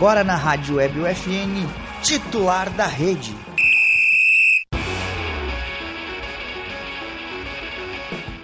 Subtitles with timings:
[0.00, 1.68] Agora na Rádio Web UFN,
[2.02, 3.36] titular da rede.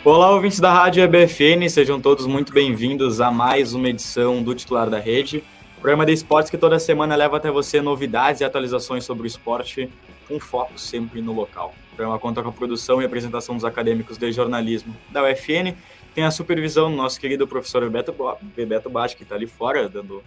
[0.05, 4.91] Olá, ouvintes da Rádio EBFN, sejam todos muito bem-vindos a mais uma edição do Titular
[4.91, 5.43] da Rede,
[5.81, 9.89] programa de esportes que toda semana leva até você novidades e atualizações sobre o esporte,
[10.29, 11.75] com foco sempre no local.
[11.91, 15.75] O programa conta com a produção e apresentação dos acadêmicos de jornalismo da UFN,
[16.15, 18.15] tem a supervisão do nosso querido professor Bebeto,
[18.55, 20.23] Bebeto Bate, que está ali fora, dando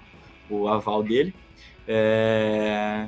[0.50, 1.34] o aval dele.
[1.88, 3.08] É...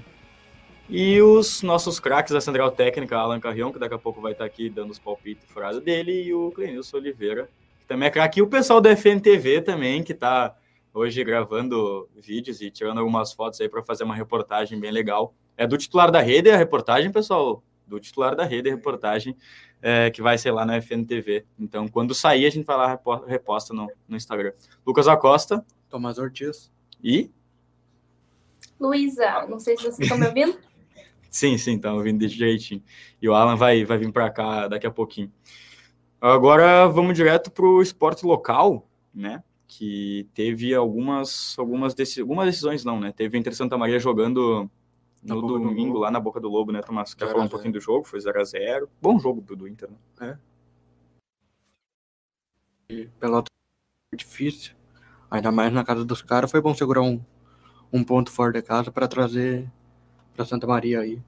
[0.90, 4.44] E os nossos craques da Central Técnica, Alan Carrion, que daqui a pouco vai estar
[4.44, 7.50] aqui dando os palpites frases dele, e o Clenilson Oliveira,
[7.80, 8.40] que também é craque.
[8.40, 10.54] E o pessoal da FNTV também, que está
[10.94, 15.34] hoje gravando vídeos e tirando algumas fotos aí para fazer uma reportagem bem legal.
[15.56, 17.64] É do titular da rede a reportagem, pessoal?
[17.88, 19.36] Do titular da rede a reportagem,
[19.82, 21.46] é, que vai ser lá na FNTV.
[21.58, 24.52] Então, quando sair, a gente vai lá reposta no, no Instagram.
[24.86, 25.66] Lucas Acosta.
[25.90, 26.72] Tomás Ortiz.
[27.04, 27.32] E?
[28.82, 30.58] Luísa, não sei se vocês estão me ouvindo.
[31.30, 32.84] Sim, sim, tá ouvindo direitinho.
[33.22, 35.32] E o Alan vai, vai vir para cá daqui a pouquinho.
[36.20, 39.42] Agora vamos direto para o esporte local, né?
[39.66, 43.14] Que teve algumas, algumas, decis algumas decisões, não, né?
[43.14, 44.70] Teve entre Santa Maria jogando
[45.24, 47.14] no domingo, lá na Boca do Lobo, né, Tomás?
[47.14, 48.04] Quer falar um pouquinho do jogo?
[48.04, 48.90] Foi 0x0.
[49.02, 50.38] Bom jogo do, do Inter, né?
[52.90, 53.08] É.
[53.22, 53.46] Pelota
[54.14, 54.74] difícil.
[55.30, 57.24] Ainda mais na casa dos caras, foi bom segurar um,
[57.92, 59.68] um ponto fora de casa para trazer
[60.34, 61.20] para Santa Maria aí.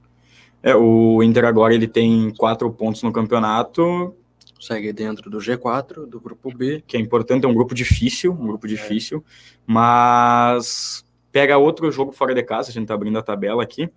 [0.62, 4.14] É, o Inter agora ele tem quatro pontos no campeonato.
[4.58, 6.82] Segue dentro do G4, do grupo B.
[6.86, 9.30] Que é importante, é um grupo difícil, um grupo difícil, é.
[9.66, 13.90] mas pega outro jogo fora de casa, a gente tá abrindo a tabela aqui,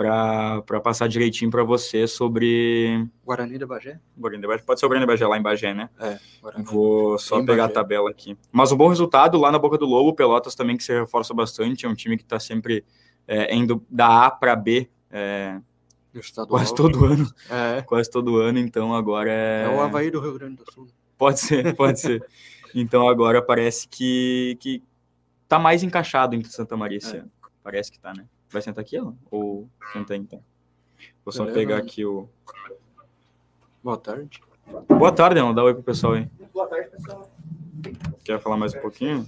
[0.00, 3.06] para passar direitinho para você sobre.
[3.22, 4.00] Guarani da Bagé?
[4.16, 4.62] Guarani da Bagé.
[4.62, 5.90] Pode ser o Guarani da Bagé lá em Bagé, né?
[6.00, 6.18] É.
[6.40, 6.64] Guarani.
[6.64, 7.72] Vou só pegar Bagé.
[7.72, 8.36] a tabela aqui.
[8.50, 11.84] Mas um bom resultado lá na Boca do Lobo, Pelotas também que se reforça bastante,
[11.84, 12.82] é um time que está sempre
[13.28, 15.60] é, indo da A para B é,
[16.48, 17.30] quase todo ano.
[17.50, 17.82] É.
[17.82, 19.64] Quase todo ano, então agora é.
[19.64, 20.88] É o Havaí do Rio Grande do Sul.
[21.18, 22.24] Pode ser, pode ser.
[22.74, 24.82] Então agora parece que, que
[25.46, 27.18] tá mais encaixado entre Santa Maria esse é.
[27.18, 27.30] ano.
[27.62, 28.24] Parece que tá, né?
[28.50, 29.12] Vai sentar aqui, ó?
[29.30, 30.42] Ou senta aí, então?
[31.24, 32.28] Vou só pegar aqui o.
[33.82, 34.42] Boa tarde.
[34.88, 35.54] Boa tarde, Alan.
[35.54, 36.28] Dá um oi pro pessoal aí.
[36.52, 37.30] Boa tarde, pessoal.
[38.24, 39.26] Quer falar mais um pouquinho?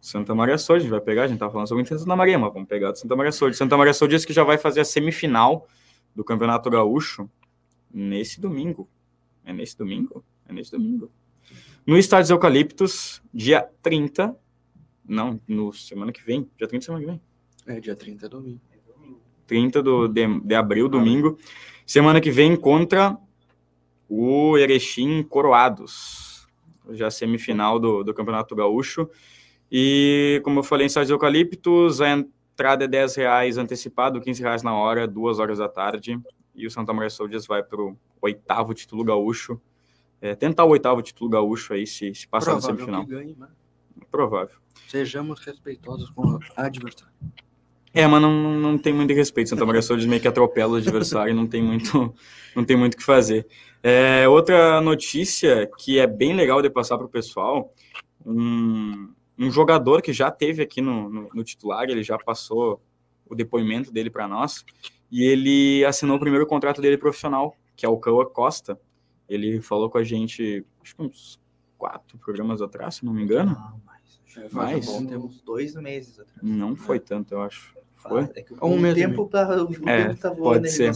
[0.00, 2.52] Santa Maria Sold, a gente vai pegar, a gente tá falando sobre Santa Maria, mas
[2.52, 3.54] vamos pegar do Santa Maria Sold.
[3.54, 5.68] Santa Maria Sold disse que já vai fazer a semifinal
[6.16, 7.28] do Campeonato Gaúcho
[7.92, 8.88] nesse domingo.
[9.44, 10.24] É nesse domingo?
[10.48, 11.10] É nesse domingo.
[11.86, 14.34] No Estádio Eucaliptos, dia 30.
[15.10, 16.48] Não, no semana que vem.
[16.56, 17.20] Dia 30 semana que vem.
[17.66, 18.60] É, dia 30 é domingo.
[19.44, 21.36] 30 do, de, de abril, domingo.
[21.84, 23.18] Semana que vem contra
[24.08, 26.46] o Erechim Coroados.
[26.90, 29.10] Já semifinal do, do Campeonato Gaúcho.
[29.70, 34.62] E, como eu falei, em Sérgio Eucaliptos, a entrada é 10 reais antecipado, 15 reais
[34.62, 36.20] na hora, duas horas da tarde.
[36.54, 39.60] E o Santa Maria Soldiers vai para o oitavo título gaúcho.
[40.20, 43.06] É, tentar o oitavo título gaúcho aí, se, se passar Provável no semifinal.
[43.06, 43.48] Ganhe, né?
[44.10, 44.56] Provável.
[44.88, 47.14] Sejamos respeitosos com o adversário.
[47.92, 49.50] É, mas não, não tem muito respeito.
[49.50, 52.14] Santa Maria Soldiers meio que atropela o adversário e não tem muito
[52.54, 53.46] não tem muito o que fazer.
[53.82, 57.72] É, outra notícia que é bem legal de passar para o pessoal,
[58.24, 62.80] um, um jogador que já teve aqui no, no, no titular, ele já passou
[63.26, 64.64] o depoimento dele para nós,
[65.10, 68.78] e ele assinou o primeiro contrato dele profissional, que é o Cauã Costa.
[69.28, 71.40] Ele falou com a gente, acho que uns
[71.78, 73.56] quatro programas atrás, se não me engano.
[74.36, 74.86] Não, mais.
[74.86, 76.40] Bom, temos dois meses atrás.
[76.42, 77.74] Não foi tanto, eu acho.
[77.96, 78.22] Foi?
[78.34, 80.92] É que um o tempo tá, o é, tempo tá voando pode ser.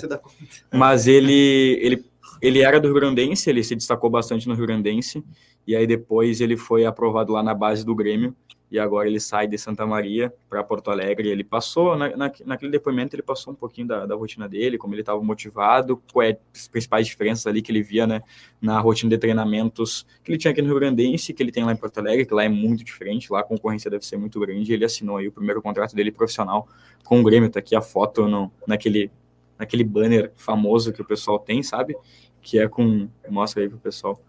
[0.73, 2.05] Mas ele, ele,
[2.41, 5.23] ele era do Rio Grandense, ele se destacou bastante no Rio Grandense,
[5.67, 8.35] e aí depois ele foi aprovado lá na base do Grêmio
[8.75, 11.29] e agora ele sai de Santa Maria para Porto Alegre.
[11.29, 14.93] Ele passou, na, na, naquele depoimento, ele passou um pouquinho da, da rotina dele, como
[14.93, 18.21] ele estava motivado, quais as principais diferenças ali que ele via né,
[18.61, 21.71] na rotina de treinamentos que ele tinha aqui no Rio Grandense, que ele tem lá
[21.71, 24.73] em Porto Alegre, que lá é muito diferente, lá a concorrência deve ser muito grande.
[24.73, 26.67] Ele assinou aí o primeiro contrato dele profissional
[27.05, 27.49] com o Grêmio.
[27.49, 29.09] Tá aqui a foto no, naquele,
[29.57, 31.97] naquele banner famoso que o pessoal tem, sabe?
[32.43, 33.09] Que é com.
[33.31, 34.21] Mostra aí pro pessoal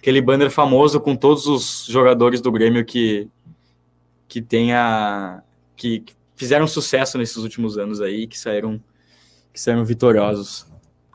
[0.00, 3.28] aquele banner famoso com todos os jogadores do Grêmio que
[4.30, 5.42] que tenha
[5.76, 8.80] que, que fizeram sucesso nesses últimos anos aí, que saíram
[9.52, 10.66] que saíram vitoriosos.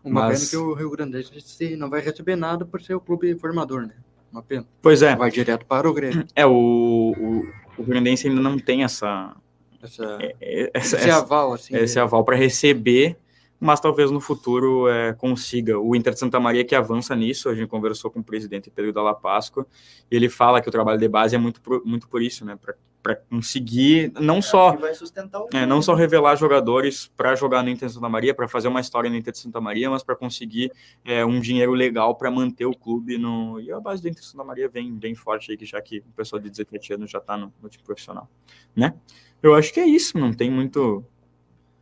[0.04, 0.40] Uma Mas...
[0.40, 3.34] pena que o Rio Grande do Sul não vai receber nada por ser o clube
[3.40, 3.96] formador, né?
[4.30, 4.68] Uma pena.
[4.82, 5.16] Pois é.
[5.16, 6.28] Vai direto para o Grêmio.
[6.36, 9.34] É, o, o, o Grandense ainda não tem essa...
[9.82, 11.74] essa, é, é essa esse aval, assim.
[11.76, 13.18] Esse aval para receber
[13.60, 15.80] mas talvez no futuro é, consiga.
[15.80, 18.94] O Inter de Santa Maria que avança nisso, a gente conversou com o presidente Pedro
[18.94, 19.66] Dalla Páscoa,
[20.12, 22.58] e ele fala que o trabalho de base é muito por, muito por isso, né,
[22.62, 22.76] para
[23.06, 27.88] para conseguir não só sustentar o é, não só revelar jogadores para jogar no Inter
[27.88, 30.72] de Santa Maria, para fazer uma história no Inter de Santa Maria, mas para conseguir
[31.04, 33.60] é, um dinheiro legal para manter o clube no.
[33.60, 36.00] E a base do Inter de Santa Maria vem bem forte aí, que já que
[36.00, 38.28] o pessoal de 17 anos já está no, no time profissional,
[38.76, 38.96] né?
[39.44, 41.06] Eu acho que é isso, não tem muito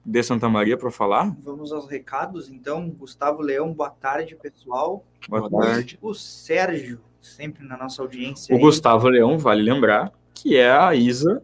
[0.05, 1.33] de Santa Maria para falar.
[1.41, 2.89] Vamos aos recados, então.
[2.89, 5.05] Gustavo Leão, boa tarde, pessoal.
[5.29, 5.75] Boa Boa tarde.
[5.77, 5.99] tarde.
[6.01, 8.53] O Sérgio, sempre na nossa audiência.
[8.53, 11.43] O aí, Gustavo Leão, vale lembrar, que é a Isa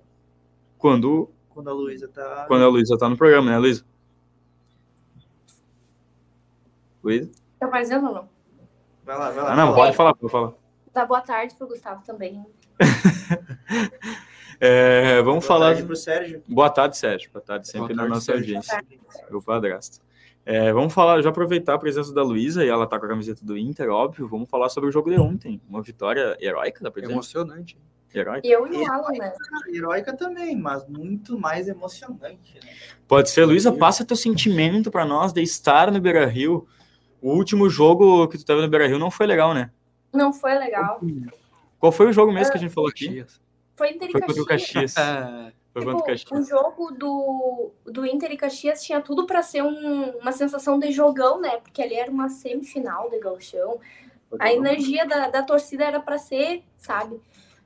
[0.77, 2.45] quando, Quando a Luísa tá.
[2.47, 3.83] quando a Luísa tá no programa, né, Luísa?
[7.03, 7.30] Luísa?
[7.59, 8.30] Tá aparecendo ou não?
[9.06, 9.53] Vai lá, vai lá.
[9.53, 9.75] Ah, não, fala.
[9.75, 10.53] pode falar, pode falar.
[10.94, 12.45] Dá boa tarde pro Gustavo também.
[14.62, 15.68] É, vamos Boa falar.
[15.68, 16.44] tarde pro Sérgio.
[16.45, 17.31] Boa tarde, Sérgio.
[17.31, 18.57] Boa tarde, sempre Boa na tarde, nossa Sérgio.
[18.57, 18.83] audiência.
[19.31, 20.01] Meu padrasto.
[20.45, 23.45] É, vamos falar, já aproveitar a presença da Luísa e ela tá com a camiseta
[23.45, 24.27] do Inter, óbvio.
[24.27, 25.62] Vamos falar sobre o jogo de ontem.
[25.69, 27.13] Uma vitória heróica, pra dizer?
[27.13, 27.77] Emocionante.
[28.13, 28.47] Heróica?
[28.47, 29.33] E eu e o Alan, né?
[29.71, 32.56] Heróica também, mas muito mais emocionante.
[32.63, 32.71] Né?
[33.07, 36.67] Pode ser, Luísa, passa teu sentimento pra nós de estar no Beira Rio.
[37.21, 39.71] O último jogo que tu teve no Beira Rio não foi legal, né?
[40.13, 41.00] Não foi legal.
[41.79, 43.06] Qual foi o jogo mesmo que a gente falou aqui?
[43.07, 43.41] Caxias.
[43.75, 44.94] Foi Inter e Foi contra o Caxias.
[44.94, 44.97] Caxias.
[44.97, 46.50] É, Foi contra o Tipo, o Caxias.
[46.50, 51.39] jogo do, do Inter e Caxias tinha tudo pra ser um- uma sensação de jogão,
[51.39, 51.57] né?
[51.57, 53.79] Porque ali era uma semifinal de galchão.
[54.39, 57.19] A energia da, da torcida era pra ser, sabe?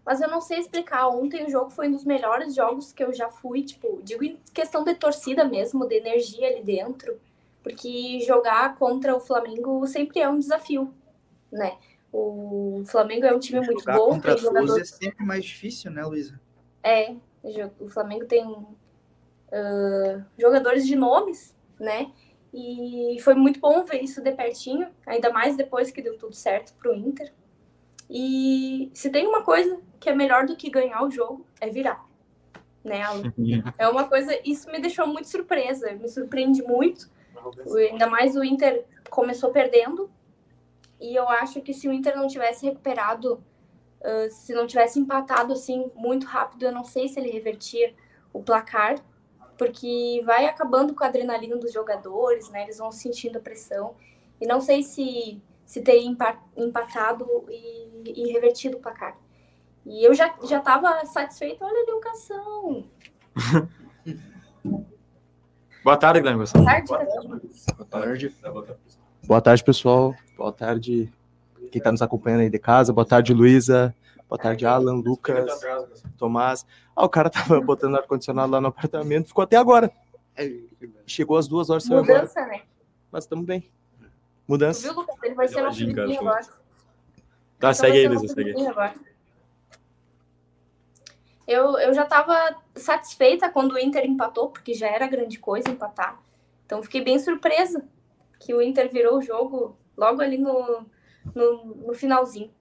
[0.06, 1.08] Mas eu não sei explicar.
[1.08, 4.38] Ontem o jogo foi um dos melhores jogos que eu já fui, tipo, digo em
[4.54, 7.20] questão de torcida mesmo, de energia ali dentro.
[7.62, 10.94] Porque jogar contra o Flamengo sempre é um desafio,
[11.52, 11.78] né?
[12.12, 15.46] O Flamengo é um time muito Jogar bom, contra tem jogadores Souza é sempre mais
[15.46, 16.40] difícil, né, Luísa?
[16.84, 17.16] é,
[17.80, 18.46] o Flamengo tem
[19.52, 22.12] ah, jogadores de nomes, né?
[22.54, 26.74] E foi muito bom ver isso de pertinho, ainda mais depois que deu tudo certo
[26.76, 27.32] pro Inter.
[28.10, 32.06] E se tem uma coisa que é melhor do que ganhar o jogo, é virar.
[32.84, 33.34] Né, Alan?
[33.78, 37.10] É uma coisa, isso me deixou muito surpresa, me surpreende muito.
[37.90, 40.10] Ainda mais o Inter começou perdendo.
[41.00, 43.44] E eu acho que se o Inter não tivesse recuperado,
[44.04, 47.94] ah, se não tivesse empatado assim muito rápido, eu não sei se ele revertia
[48.34, 48.96] o placar,
[49.58, 52.64] porque vai acabando com a adrenalina dos jogadores, né?
[52.64, 53.96] Eles vão sentindo a pressão.
[54.42, 55.42] E não sei se
[55.74, 59.18] se teria empa- empatado e, e revertido o placar.
[59.84, 61.66] E eu já já estava satisfeita.
[61.66, 62.86] Olha ali o Cação.
[65.84, 66.66] Boa tarde, Guilherme Gonçalves.
[66.72, 67.28] Tarde, Cação.
[67.28, 68.36] boa tarde.
[69.26, 70.16] Boa tarde, pessoal.
[70.38, 71.12] Boa tarde,
[71.72, 72.94] quem está nos acompanhando aí de casa.
[72.94, 73.96] Boa tarde, Luísa.
[74.30, 75.60] Boa tarde, Alan, Lucas,
[76.18, 76.68] Tomás.
[76.96, 79.92] Ah, o cara tava botando ar-condicionado lá no apartamento, ficou até agora.
[81.08, 82.20] Chegou às duas horas, saiu agora.
[82.20, 82.62] Mudança, né?
[83.12, 83.70] Mas estamos bem.
[84.46, 84.82] Tu Mudança.
[84.82, 85.16] viu, Lucas?
[85.24, 86.42] Ele vai ser nosso agora.
[86.44, 86.52] Tá,
[87.58, 88.68] Então segue aí, nosso segue aí.
[88.68, 88.94] agora.
[91.46, 96.22] Eu, eu já estava satisfeita quando o Inter empatou, porque já era grande coisa empatar.
[96.66, 97.86] Então fiquei bem surpresa
[98.40, 100.86] que o Inter virou o jogo logo ali no,
[101.36, 102.52] no, no finalzinho.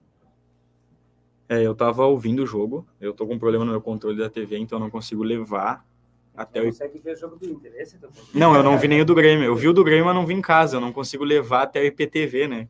[1.49, 4.29] É, eu tava ouvindo o jogo, eu tô com um problema no meu controle da
[4.29, 5.85] TV, então eu não consigo levar
[6.35, 6.65] até o.
[6.65, 7.73] consegue ver o jogo do Inter.
[7.77, 8.31] Esse é o teu problema.
[8.33, 9.45] Não, eu não vi nem o do Grêmio.
[9.45, 10.77] Eu vi o do Grêmio, mas não vi em casa.
[10.77, 12.67] Eu não consigo levar até o IPTV, né?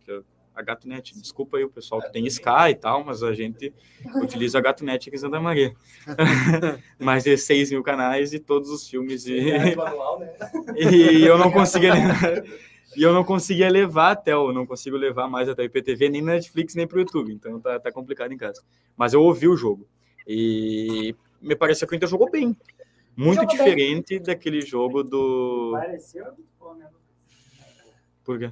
[0.53, 1.20] A GatoNet.
[1.20, 3.74] Desculpa aí o pessoal que tem Sky e tal, mas a gente
[4.22, 5.74] utiliza a GatoNet aqui em Santa Maria.
[7.00, 9.25] Mais de 6 mil canais e todos os filmes.
[9.25, 10.34] E, É manual, né?
[10.75, 11.93] e eu não conseguia.
[12.96, 16.22] E eu não conseguia levar até o, não consigo levar mais até o IPTV, nem
[16.22, 17.34] na Netflix, nem pro YouTube.
[17.34, 18.62] Então tá, tá complicado em casa.
[18.96, 19.88] Mas eu ouvi o jogo.
[20.27, 22.55] E me pareceu que o Inter jogou bem.
[23.15, 23.48] Muito bem.
[23.48, 25.72] diferente daquele jogo do.
[25.74, 26.88] Pareceu muito bom, né?
[28.24, 28.51] Por quê?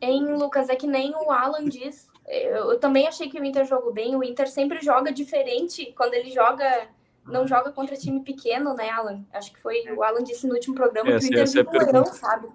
[0.00, 2.08] Hein, Lucas, é que nem o Alan diz.
[2.26, 4.16] Eu, eu também achei que o Inter jogou bem.
[4.16, 6.88] O Inter sempre joga diferente quando ele joga.
[7.26, 9.24] Não joga contra time pequeno, né, Alan?
[9.32, 11.68] Acho que foi o Alan disse no último programa Essa- que o Inter é vive
[11.68, 12.48] um leão, sabe?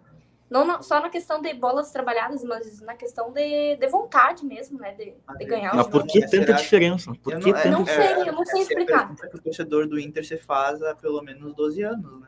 [0.50, 4.80] Não na- só na questão de bolas trabalhadas, mas na questão de, de vontade mesmo,
[4.80, 4.94] né?
[4.96, 7.12] De, de ganhar Mas por que É, tanta diferença?
[7.22, 9.16] Por Eu que não- é, tanta Não sei, eu não sei é explicar.
[9.16, 12.28] que o torcedor do Inter se faz há pelo menos 12 anos, né?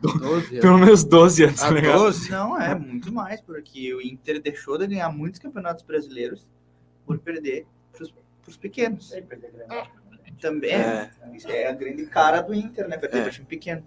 [0.00, 1.98] 12 Pelo menos 12 anos, tá ligado?
[1.98, 2.30] 12?
[2.30, 6.46] Não, é muito mais, porque o Inter deixou de ganhar muitos campeonatos brasileiros
[7.06, 8.04] por perder para
[8.46, 9.10] os pequenos.
[9.10, 9.90] Grande.
[10.40, 11.10] Também É.
[11.34, 12.96] isso é a grande cara do Inter, né?
[12.98, 13.22] Perder É.
[13.22, 13.84] para time pequeno.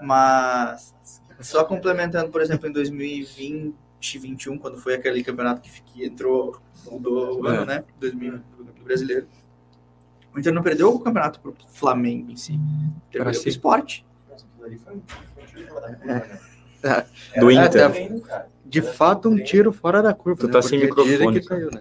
[0.00, 0.94] Mas
[1.40, 7.40] só complementando, por exemplo, em 2020, 2021, quando foi aquele campeonato que, que entrou, mudou
[7.42, 7.56] o É.
[7.56, 7.84] ano, né?
[8.00, 9.26] 2000 do brasileiro.
[10.34, 12.52] O Inter não perdeu o campeonato pro Flamengo em si.
[13.10, 13.48] Perdeu Pra pro si.
[13.48, 14.06] esporte.
[14.30, 15.00] Nossa, aquilo ali foi-
[15.34, 16.88] foi um tiro fora da curva, É.
[16.88, 17.06] né?
[17.40, 18.22] Do Inter.
[18.64, 20.40] De fato, um tiro fora da curva.
[20.40, 20.52] Tu né?
[20.52, 21.80] tá sem microfone, que saiu, né?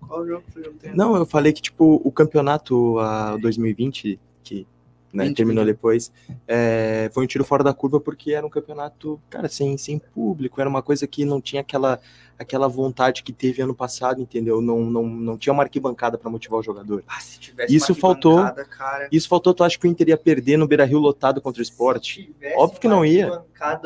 [0.00, 0.74] Qual jogo foi o?
[0.96, 4.66] Não, eu falei que, tipo, o campeonato a 2020 que
[5.12, 5.74] né, 20, terminou 20.
[5.74, 6.12] depois,
[6.48, 10.60] é, foi um tiro fora da curva porque era um campeonato, cara, sem, sem público,
[10.60, 12.00] era uma coisa que não tinha aquela,
[12.38, 14.60] aquela vontade que teve ano passado, entendeu?
[14.60, 17.04] Não, não, não tinha uma arquibancada para motivar o jogador.
[17.06, 18.36] Ah, se tivesse Isso uma faltou.
[18.36, 21.62] Cara, Isso faltou, tu acha que o Inter ia perder no Beira-Rio lotado contra o
[22.00, 23.42] tivesse Óbvio que não ia.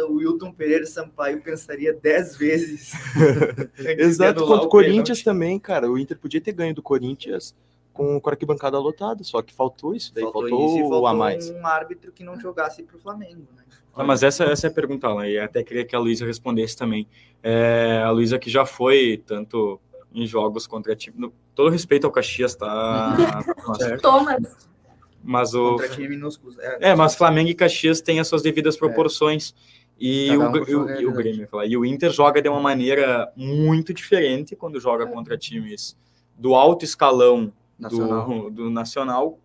[0.07, 2.93] o Wilton Pereira Sampaio pensaria dez vezes.
[3.79, 5.25] antes de Exato, contra o o Corinthians pênalti.
[5.25, 5.91] também, cara.
[5.91, 7.55] O Inter podia ter ganho do Corinthians
[7.97, 11.15] com, a arquibancada lotada, só que faltou isso daí, faltou, isso e o faltou a
[11.15, 11.51] mais.
[11.51, 13.65] um árbitro que não jogasse pro Flamengo, né?
[13.95, 16.77] Ah, mas essa, essa é a pergunta, Alan, e até queria que a Luísa respondesse
[16.77, 17.09] também.
[17.43, 19.81] É, a Luísa que já foi tanto
[20.15, 21.17] em jogos contra time.
[21.19, 23.17] no- todo respeito ao Caxias, tá?
[23.67, 24.69] Mas, Thomas,
[25.23, 25.71] mas o.
[25.73, 26.59] Contra time minúsculos.
[26.59, 29.55] É, É, mas Flamengo e Caxias têm as suas devidas proporções.
[29.99, 31.13] E, o, um com e, sua o, e o.
[31.13, 35.97] Grêmio, falar, e o Inter joga de uma maneira muito diferente quando joga contra times
[36.39, 38.27] do alto escalão Nacional.
[38.29, 39.39] do, do Nacional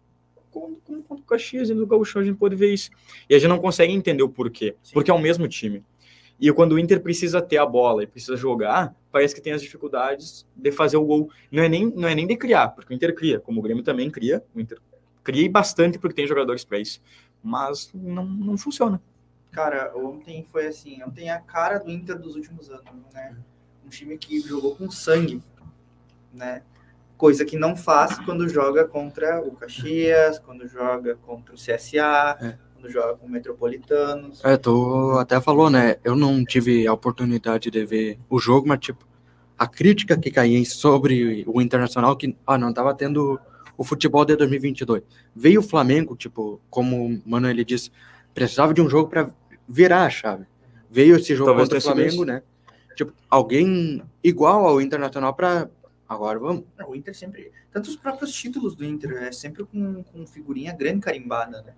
[0.52, 2.92] como, como contra o Caxias e no Gauchão a gente pode ver isso.
[3.30, 5.84] E a gente não consegue entender o porquê, porque é o mesmo time.
[6.40, 9.62] E quando o Inter precisa ter a bola e precisa jogar, parece que tem as
[9.62, 11.30] dificuldades de fazer o gol.
[11.52, 13.84] Não é nem, não é nem de criar, porque o Inter cria, como o Grêmio
[13.84, 14.80] também cria, o Inter
[15.24, 17.02] cria bastante porque tem jogadores para isso.
[17.44, 19.02] Mas não, não funciona.
[19.52, 23.38] Cara, ontem foi assim, ontem é a cara do Inter dos últimos anos, né?
[23.86, 25.44] Um time que jogou com sangue,
[26.34, 26.64] né?
[27.22, 32.58] Coisa que não faz quando joga contra o Caxias, quando joga contra o CSA, É.
[32.74, 34.44] quando joga com o Metropolitanos.
[34.44, 35.98] É, tu até falou, né?
[36.04, 39.06] Eu não tive a oportunidade de ver o jogo, mas, tipo,
[39.56, 43.40] a crítica que caía sobre o Internacional, que, ah, não tava tendo
[43.78, 45.04] o futebol de 2022.
[45.36, 47.92] Veio o Flamengo, tipo, como o Mano ele disse,
[48.34, 49.30] precisava de um jogo para
[49.70, 50.48] virar a chave.
[50.90, 52.42] Veio esse jogo Talvez contra o Flamengo, né?
[52.96, 55.70] Tipo, alguém igual ao Internacional para
[56.14, 56.64] agora vamos.
[56.88, 57.52] O Inter sempre.
[57.72, 61.74] Tanto os próprios títulos do Inter, é sempre com, com figurinha grande carimbada, né?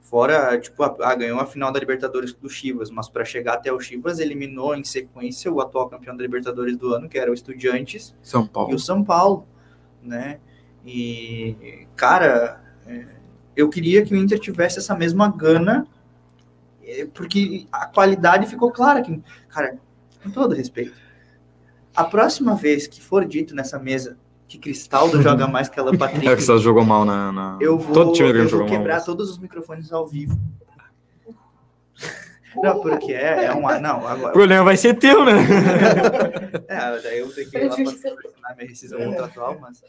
[0.00, 3.72] Fora, tipo, a, a- ganhou a final da Libertadores do Chivas, mas para chegar até
[3.72, 7.34] o Chivas, eliminou em sequência o atual campeão da Libertadores do ano, que era o
[7.34, 8.74] Estudiantes, São e Paulo.
[8.74, 9.46] o São Paulo,
[10.02, 10.38] né?
[10.84, 13.04] E, cara, é,
[13.56, 15.86] eu queria que o Inter tivesse essa mesma gana,
[16.84, 19.02] é, porque a qualidade ficou clara.
[19.02, 19.76] Que, cara,
[20.22, 20.94] com todo respeito,
[21.96, 26.26] a próxima vez que for dito nessa mesa que Cristaldo joga mais que ela Patrick,
[26.28, 27.32] É que você jogou mal na.
[27.32, 28.76] na- eu vou, Todo time eu vou jogou mal.
[28.78, 30.38] quebrar todos os microfones ao vivo.
[32.62, 33.62] Não, porque é, é um.
[33.80, 34.32] Não, O agora.
[34.32, 35.32] problema vai ser teu, né?
[36.68, 39.82] É, daí eu tenho que ir lá pra solucionar minha rescisão contratual, mas.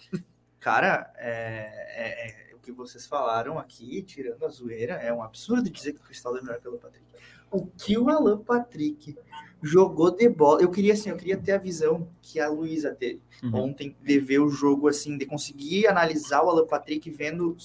[0.59, 5.69] Cara, é, é- é- o que vocês falaram aqui, tirando a zoeira, é um absurdo
[5.69, 7.05] dizer que o Cristaldo é melhor que o Alan Patrick.
[7.49, 9.17] O que o Alan Patrick
[9.61, 10.61] jogou de bola.
[10.61, 13.55] Eu queria, assim, eu queria ter a visão que a Luísa teve Uhum.
[13.55, 17.55] ontem, de ver o jogo, assim, de conseguir analisar o Alan Patrick vendo,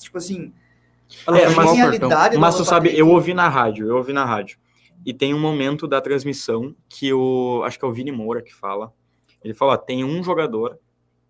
[0.00, 0.52] tipo assim,
[1.28, 2.98] É, fez mas- genialidade Mas tu sabe, Patrick.
[3.00, 4.58] eu ouvi na rádio, eu ouvi na rádio.
[5.04, 7.62] E tem um momento da transmissão que o.
[7.64, 8.92] Acho que é o Vini Moura que fala.
[9.44, 10.78] Ele fala: ó, tem um jogador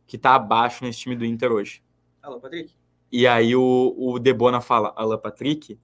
[0.06, 1.82] que tá abaixo nesse time do Inter hoje.
[2.22, 2.72] Alan Patrick?
[3.12, 5.78] E aí o, o Debona fala Alan Patrick.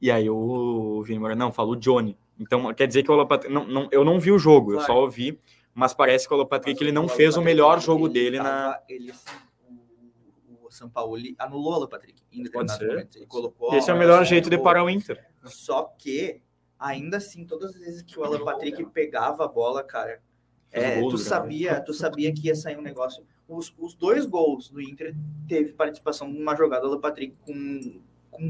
[0.00, 2.16] E aí o Vini Moura, não, fala o Johnny.
[2.38, 3.52] Então quer dizer que o Patrick.
[3.52, 4.92] Não, não, eu não vi o jogo, eu Claro.
[4.92, 5.38] só ouvi.
[5.72, 8.44] Mas parece que o Patrick ele não fez o melhor ele jogo dele na.
[8.44, 9.36] tava- ele, assim,
[9.68, 12.86] o, o São Paulo ele anulou o Alan Patrick em determinado ser.
[12.88, 13.16] momento.
[13.18, 13.74] Ele colocou.
[13.74, 15.24] Esse é o melhor jeito de parar o Inter.
[15.44, 16.40] Só que,
[16.78, 20.22] ainda assim, todas as vezes que o Alan Patrick pegava a bola, cara,
[20.70, 21.18] é, gol tu Grêmio.
[21.18, 23.24] sabia, tu sabia que ia sair um negócio.
[23.48, 25.14] Os, os dois gols do Inter
[25.48, 28.00] teve participação numa jogada do Alan Patrick com,
[28.30, 28.48] com,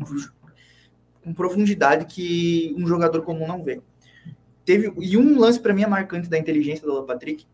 [1.25, 3.81] com profundidade que um jogador comum não vê.
[4.65, 7.47] Teve, e um lance para mim é marcante da inteligência do Patrick,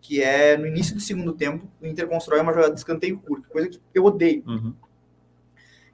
[0.00, 3.48] que é no início do segundo tempo, o Inter constrói uma jogada de escanteio curto,
[3.48, 4.42] coisa que eu odeio.
[4.46, 4.74] Uhum.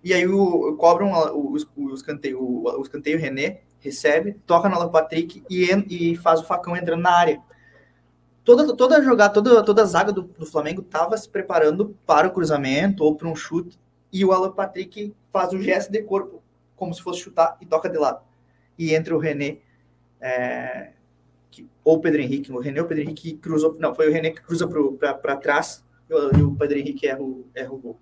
[0.02, 4.88] E aí o, cobram o, o, o escanteio, o, o escanteio René recebe, toca Alan
[4.88, 7.40] Patrick e, en- e faz o facão entrando na área.
[8.42, 12.26] Toda, toda a jogada, toda, toda a zaga do, do Flamengo estava se preparando para
[12.26, 13.78] o cruzamento ou para um chute,
[14.12, 16.42] e o Alan Patrick faz um gesto de corpo,
[16.80, 18.22] como se fosse chutar, e toca de lado.
[18.78, 19.58] E entra o René,
[20.20, 20.92] é,
[21.50, 24.08] que- ou o Pedro Henrique, o René ou o Pedro Henrique que cruzou, não, foi
[24.08, 27.72] o René que cruza para trás, e o, e o Pedro Henrique erra o, erra
[27.72, 28.00] o gol.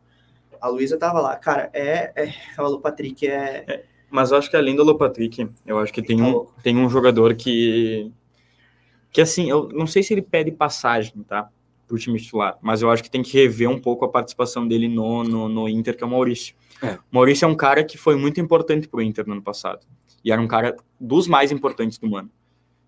[0.60, 1.36] A Luísa tava lá.
[1.36, 2.12] Cara, é.
[2.56, 3.84] é o Patrick é.
[4.10, 6.88] Mas eu acho que além do Lopatrick, eu acho que tem Tá um, tem um
[6.88, 8.10] jogador que.
[9.12, 11.48] Que assim, eu não sei se ele pede passagem, tá?
[11.88, 14.86] Pro time titular, mas eu acho que tem que rever um pouco a participação dele
[14.88, 16.54] no, no, no Inter, que é o Maurício.
[16.82, 16.92] É.
[16.94, 19.86] O Maurício é um cara que foi muito importante pro Inter no ano passado.
[20.22, 22.30] E era um cara dos mais importantes do Mano.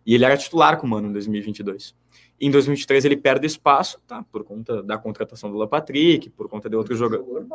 [0.05, 1.95] E ele era titular com o Mano em 2022.
[2.39, 4.23] Em 2023 ele perde espaço, tá?
[4.31, 7.49] Por conta da contratação do Lopatrick, por conta de outros jogadores.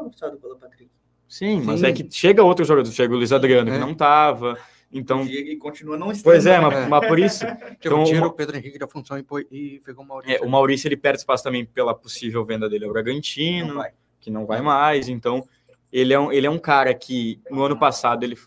[0.60, 0.90] Patrick.
[1.28, 1.86] Sim, mas Sim.
[1.88, 3.80] é que chega outro jogador, chega o Luiz Adriano, que É.
[3.80, 4.58] não tava.
[4.98, 6.24] Então, E, continua não estando.
[6.32, 6.66] pois é, né?
[6.68, 7.46] mas, mas por isso,
[7.80, 10.36] Então, tira o Pedro Henrique da função e, e pegou o Maurício.
[10.38, 13.86] é, o Maurício ele perde espaço também pela possível venda dele ao Bragantino, Não
[14.22, 15.08] que não vai mais.
[15.10, 15.48] Então,
[15.92, 18.38] ele é um, ele é um cara que no ano passado ele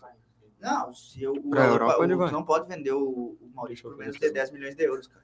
[0.59, 2.31] Não, se eu, o, Europa o- ele vai.
[2.31, 5.23] não pode vender o, o Maurício por menos de 10 milhões de euros, cara.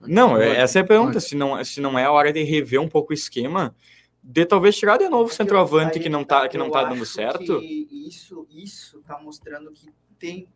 [0.00, 1.20] Não, é- essa é a pergunta.
[1.20, 3.74] Se não, se não é a hora de rever um pouco o esquema,
[4.22, 7.58] de talvez tirar de novo o centroavante que não tá, que não tá dando certo.
[7.60, 9.88] que Isso, isso tá mostrando que
[10.20, 10.46] tem.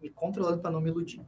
[0.00, 1.20] Me controlando para não me iludir.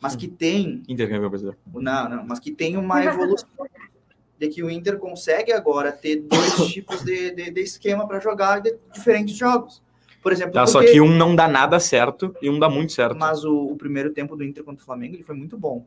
[0.00, 0.82] Mas que tem.
[0.88, 1.58] Intercâmbio brasileiro.
[1.74, 3.48] Não, não, mas que tem uma evolução.
[4.38, 8.60] de que o Inter consegue agora ter dois tipos de, de, de esquema para jogar
[8.60, 9.82] de diferentes jogos.
[10.22, 12.92] Por exemplo, Tá, só porque- que um não dá nada certo e um dá muito
[12.92, 13.16] certo.
[13.16, 15.86] mas o, o primeiro tempo do Inter contra o Flamengo ele foi muito bom.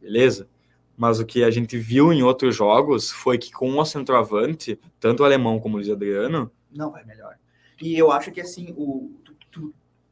[0.00, 0.48] Beleza?
[0.96, 5.22] Mas o que a gente viu em outros jogos foi que com o centroavante, tanto
[5.22, 7.36] o alemão como o Luiz Adriano, Não vai melhor.
[7.82, 9.10] E eu acho que assim, o,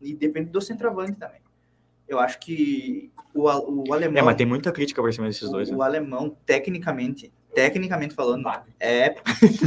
[0.01, 1.41] e depende do centroavante também.
[2.09, 3.43] Eu acho que o,
[3.89, 4.19] o alemão.
[4.19, 5.69] é, mas tem muita crítica pra cima desses dois.
[5.69, 5.79] o, né?
[5.79, 8.49] o alemão, tecnicamente, tecnicamente falando,
[8.81, 9.15] é,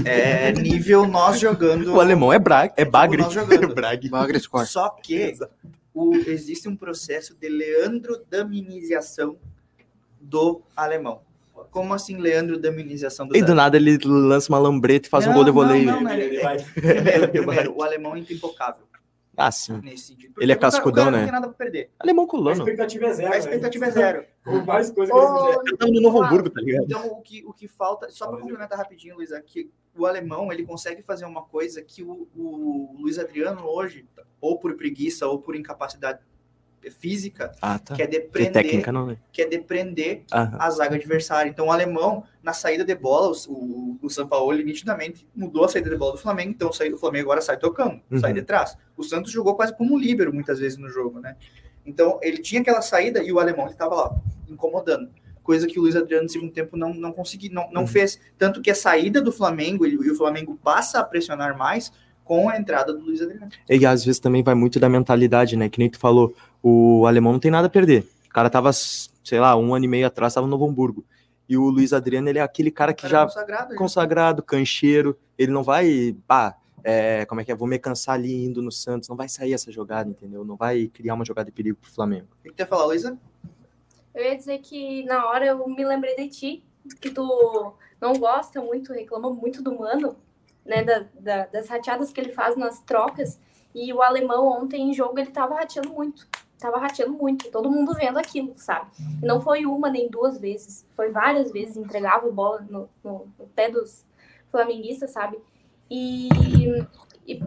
[0.05, 1.93] é nível nós jogando.
[1.93, 3.21] O alemão é, Bra é Bagre.
[3.21, 3.71] nós jogando.
[3.75, 4.09] Braga.
[4.09, 4.67] Bagre Score.
[4.67, 5.33] Só que
[5.93, 9.37] o- existe um processo de Leandro Daminização
[10.19, 11.21] do alemão.
[11.71, 15.33] Como assim, Leandro Daminização do E do nada ele lança uma lambreta e faz um
[15.33, 15.85] gol de voleio.
[15.85, 16.39] Não, não, não, ele-
[16.73, 18.83] primeiro, primeiro, o alemão é intocável
[19.35, 19.79] Ah, sim.
[19.81, 20.41] nesse sentido.
[20.41, 21.17] Ele é cascudão, né?
[21.17, 21.89] Não tem nada pra perder.
[21.99, 22.57] Alemão A colano.
[22.57, 23.33] expectativa é zero.
[23.33, 24.25] A expectativa é zero.
[24.43, 26.83] Por mais coisa que eles no Novo Hamburgo, tá ligado?
[26.85, 30.65] Então, o que, o que falta, só para complementar rapidinho, Luiz, que o alemão ele
[30.65, 34.05] consegue fazer uma coisa que o, o Luiz Adriano hoje,
[34.41, 36.19] ou por preguiça ou por incapacidade
[36.91, 37.95] física, Ah, tá.
[37.95, 39.17] quer De deprender, técnica não, né?
[39.49, 40.57] deprender Aham.
[40.59, 41.49] a zaga adversária.
[41.49, 45.89] Então, o alemão, na saída de bola, o, o, São Paulo nitidamente mudou a saída
[45.89, 48.19] de bola do Flamengo, então o Flamengo agora sai tocando, Uhum.
[48.19, 48.77] sai de trás.
[48.97, 51.35] O Santos jogou quase como um líbero muitas vezes no jogo, né?
[51.85, 54.15] Então, ele tinha aquela saída e o alemão estava lá,
[54.47, 55.09] incomodando.
[55.43, 57.87] Coisa que o Luiz Adriano no segundo tempo não, não conseguiu, não, não Uhum.
[57.87, 58.17] fez.
[58.37, 61.91] Tanto que a saída do Flamengo e o Flamengo passa a pressionar mais
[62.23, 63.49] com a entrada do Luiz Adriano.
[63.69, 65.67] E às vezes também vai muito da mentalidade, né?
[65.67, 68.07] Que nem tu falou, o alemão não tem nada a perder.
[68.25, 71.05] O cara tava, sei lá, um ano e meio atrás, tava no Novo Hamburgo.
[71.47, 73.75] E o Luiz Adriano, ele é aquele cara que Cara já consagrado, né?
[73.77, 78.45] consagrado, cancheiro, ele não vai, pá, é, como é que é, vou me cansar ali
[78.45, 80.43] indo no Santos, não vai sair essa jogada, entendeu?
[80.45, 82.27] Não vai criar uma jogada de perigo pro Flamengo.
[82.39, 83.17] O que tu ia falar, Luísa?
[84.15, 86.63] Eu ia dizer que na hora eu me lembrei de ti,
[87.01, 90.15] que tu não gosta muito, reclama muito do Mano,
[90.65, 90.83] né?
[90.83, 93.39] da- da- das rateadas que ele faz nas trocas.
[93.75, 96.27] E o alemão ontem em jogo ele tava rateando muito.
[96.63, 97.51] Tava rateando muito.
[97.51, 98.89] Todo mundo vendo aquilo, sabe?
[99.21, 100.87] E não foi uma nem duas vezes.
[100.91, 101.75] Foi várias vezes.
[101.75, 104.05] Entregava bola no, no- no pé dos
[104.49, 105.37] flamenguistas, sabe?
[105.91, 106.29] E,
[107.27, 107.43] e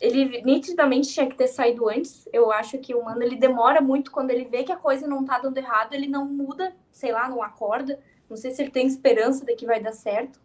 [0.00, 2.26] ele nitidamente tinha que ter saído antes.
[2.32, 5.24] Eu acho que o Mano ele demora muito quando ele vê que a coisa não
[5.24, 8.00] tá dando errado, ele não muda, sei lá, não acorda.
[8.30, 10.40] Não sei se ele tem esperança de que vai dar certo.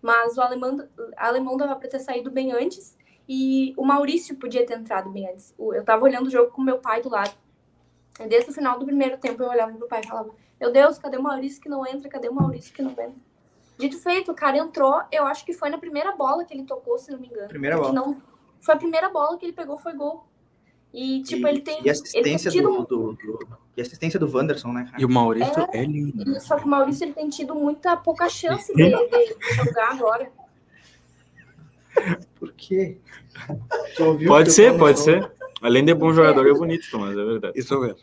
[0.00, 2.96] Mas o alemão, o alemão dava para ter saído bem antes
[3.28, 5.54] e o Maurício podia ter entrado bem antes.
[5.58, 7.32] Eu tava olhando o jogo com meu pai do lado.
[8.20, 10.30] E Desde o final do primeiro tempo eu olhava pro pai e falava:
[10.60, 12.08] Meu Deus, cadê o Maurício que não entra?
[12.08, 13.12] Cadê o Maurício que não entra?
[13.78, 15.02] Dito feito, o cara entrou.
[15.10, 17.48] Eu acho que foi na primeira bola que ele tocou, se não me engano.
[17.48, 17.92] Primeira bola.
[17.92, 18.16] Não,
[18.60, 20.24] foi a primeira bola que ele pegou, foi gol.
[20.92, 21.82] E, tipo, e, ele tem.
[21.82, 24.84] e assistência ele tem do, tido, do, do- e assistência do Wanderson, né?
[24.84, 25.00] cara?
[25.00, 26.38] E o Maurício é, lindo.
[26.42, 30.30] Só que o Maurício ele tem tido muita pouca chance de, de jogar agora.
[32.38, 32.98] Por quê?
[34.26, 35.30] Pode ser, pode ser.
[35.60, 37.58] Além de bom jogador, é bonito, Thomas, é verdade.
[37.58, 38.00] Isso mesmo.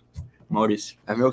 [0.50, 0.98] Maurício.
[1.06, 1.32] É meu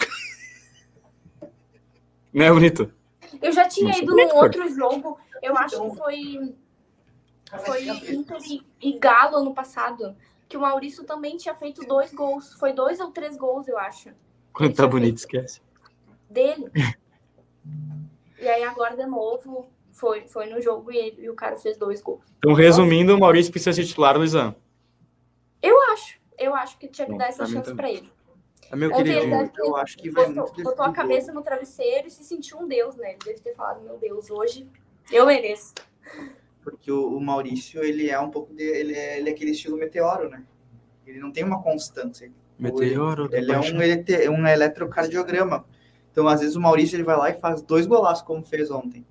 [2.33, 2.93] Não é bonito?
[3.41, 6.55] Eu já tinha Nossa, ido num outro jogo, eu acho que foi,
[7.65, 10.17] foi Inter e, e Galo ano passado,
[10.49, 12.53] que o Maurício também tinha feito dois gols.
[12.55, 14.11] Foi dois ou três gols, eu acho,
[14.53, 15.61] Quando tá bonito, esquece.
[16.29, 16.71] dele.
[18.39, 19.67] E aí agora de novo
[19.97, 22.23] foi, foi no jogo e, ele- e o cara fez dois gols.
[22.39, 24.55] Então, resumindo, o Maurício precisa ser titular, Luizão.
[25.63, 27.77] Eu acho, eu acho que tinha que Bom, dar essa chance também.
[27.77, 28.13] pra ele.
[28.71, 32.09] É meu ele ter Eu acho que vai botou, muito botou a cabeça no travesseiro
[32.09, 33.11] e se sentiu um deus, né?
[33.11, 34.69] Ele deve ter falado, meu Deus, hoje
[35.11, 35.73] eu mereço.
[36.63, 39.77] Porque o, o Maurício, ele é um pouco de, ele é, ele é aquele estilo
[39.77, 40.45] meteoro, né?
[41.07, 42.31] Ele não tem uma constância.
[42.59, 45.65] Meteoro do Ele é um, elete- um eletrocardiograma.
[46.11, 49.07] Então, às vezes, o Maurício ele vai lá e faz dois golaços, como fez ontem.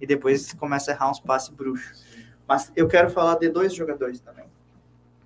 [0.00, 2.04] E depois começa a errar uns passes bruxos.
[2.46, 4.46] Mas eu quero falar de dois jogadores também.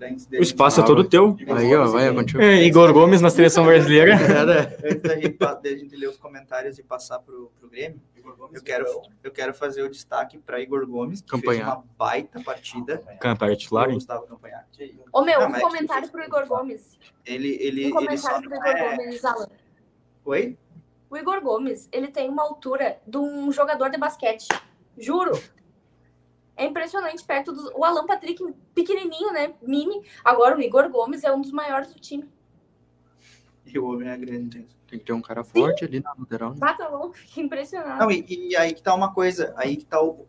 [0.00, 1.36] Antes O espaço é todo teu.
[1.56, 2.12] Aí, ó, vai, é.
[2.44, 4.14] É, Igor Gomes na seleção brasileira.
[4.84, 8.00] Antes da gente, pa- da gente ler os comentários e passar pro, pro Grêmio,
[8.52, 8.84] eu quero,
[9.22, 11.76] eu quero fazer o destaque para Igor Gomes, que fez Campanhar.
[11.76, 12.98] uma baita partida.
[13.20, 13.94] Cantar titular, O hein?
[13.94, 14.66] Gustavo Campanhar.
[15.12, 16.98] Ô, meu, Não, um mas- comentário pro Igor Gomes.
[17.24, 18.96] Ele, ele, Um ele só comentário pro Igor é...
[18.96, 19.46] Gomes, Alan.
[20.24, 20.58] Oi?
[21.12, 24.48] O Igor Gomes, ele tem uma altura de um jogador de basquete.
[24.96, 25.38] Juro.
[26.56, 27.70] É impressionante perto do.
[27.78, 28.42] O Alan Patrick,
[28.74, 29.52] pequenininho, né?
[29.60, 30.00] Mini.
[30.24, 32.26] Agora o Igor Gomes é um dos maiores do time.
[33.66, 34.66] E o homem é grande.
[34.88, 36.52] Tem que ter um cara forte ali na lateral.
[36.52, 36.56] Né?
[36.58, 38.00] Bata louco, fiquei impressionado.
[38.00, 40.26] Não, e, e aí que tá uma coisa, aí que tá o,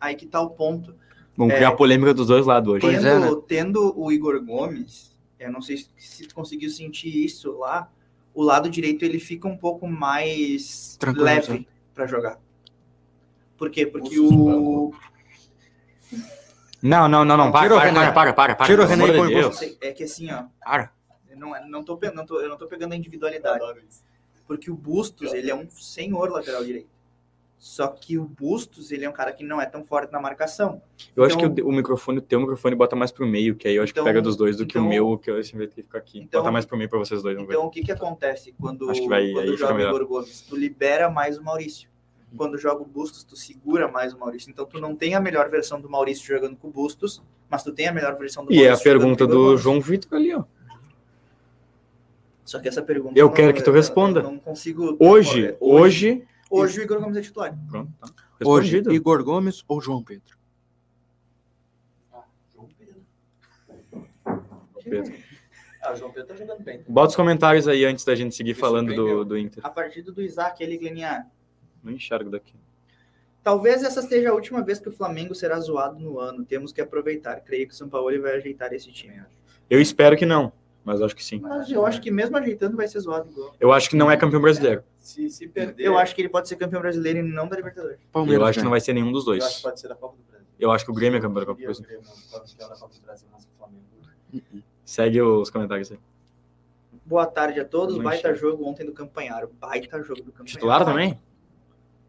[0.00, 0.94] aí que tá o ponto.
[1.36, 1.56] Vamos É.
[1.56, 2.82] criar polêmica dos dois lados hoje.
[2.82, 3.42] Pois Tendo, é, né?
[3.48, 7.90] tendo o Igor Gomes, eu não sei se, se tu conseguiu sentir isso lá,
[8.34, 12.38] o lado direito ele fica um pouco mais Tranquilo, leve para jogar.
[13.56, 13.86] Por quê?
[13.86, 14.92] Porque o.
[16.82, 17.50] Não, não, não, não.
[17.50, 18.00] Para, Tira para, René.
[18.00, 18.66] para, para, para, para.
[18.66, 19.50] Tira o e põe o.
[19.80, 20.44] É que assim, ó.
[20.62, 20.92] Para.
[21.30, 23.64] Eu não, eu não, tô, não tô, eu não tô pegando a individualidade.
[24.46, 26.93] Porque o Bustos, ele é um senhor lateral direito.
[27.66, 30.82] Só que o Bustos, ele é um cara que não é tão forte na marcação.
[31.16, 33.66] Eu acho Então- que o, o microfone, o teu microfone bota mais pro meio, que
[33.66, 35.36] aí eu acho Então- que pega dos dois do que o então- meu, que eu
[35.36, 36.18] vai ter que ficar aqui.
[36.18, 37.38] Então- Bota mais pro meio pra vocês dois.
[37.40, 39.80] Então, o que que acontece quando, Acho que vai- quando joga o.
[39.80, 40.42] Igor Gomes?
[40.42, 41.88] Tu libera mais o Maurício.
[42.36, 44.50] Quando joga o Bustos, tu segura mais o Maurício.
[44.50, 47.72] Então, tu não tem a melhor versão do Maurício jogando com o Bustos, mas tu
[47.72, 49.48] tem a melhor versão do E é a Maurício jogando pergunta com o Igor do
[49.48, 49.62] Gomes.
[49.62, 50.44] João Vitor ali, ó.
[52.44, 53.18] Só que essa pergunta...
[53.18, 54.20] Eu não- quero que tu responda.
[54.20, 54.96] Eu não consigo...
[55.00, 56.24] Hoje, hoje, hoje...
[56.60, 57.58] hoje o Igor Gomes é titular.
[57.68, 58.06] Pronto, tá.
[58.44, 58.92] Hoje, Respondido.
[58.92, 60.36] Igor Gomes ou João Pedro?
[64.82, 65.14] Pedro.
[65.82, 66.82] Ah, o João Pedro tá jogando bem.
[66.88, 69.64] Bota os comentários aí antes da gente seguir Me falando do, do Inter.
[69.64, 71.30] A partida do Isaac, ele Gleniar.
[71.82, 72.54] Não enxergo daqui.
[73.42, 76.44] Talvez essa seja a última vez que o Flamengo será zoado no ano.
[76.44, 77.40] Temos que aproveitar.
[77.40, 79.22] Creio que o São Paulo vai ajeitar esse time.
[79.68, 80.50] Eu espero que não,
[80.84, 81.40] mas acho que sim.
[81.40, 83.54] Mas eu acho que mesmo ajeitando vai ser zoado igual.
[83.58, 84.84] Eu acho que não é campeão brasileiro.
[84.98, 87.98] Se, se perder, Eu acho que ele pode ser campeão brasileiro e não da Libertadores.
[88.12, 88.40] Palmeiras.
[88.40, 89.62] Eu acho que não vai ser nenhum dos eu acho que dois.
[89.62, 90.46] pode ser da Copa do Brasil.
[90.58, 93.28] Eu acho que o Grêmio é campeão da Copa do Brasil.
[93.58, 93.84] Flamengo.
[94.84, 95.98] Segue os comentários aí.
[97.06, 97.96] Boa tarde a todos.
[97.96, 99.50] Não Baita jogo ontem do Campanharo.
[99.60, 100.50] Baita jogo do Campanharo.
[100.50, 101.20] Titular também?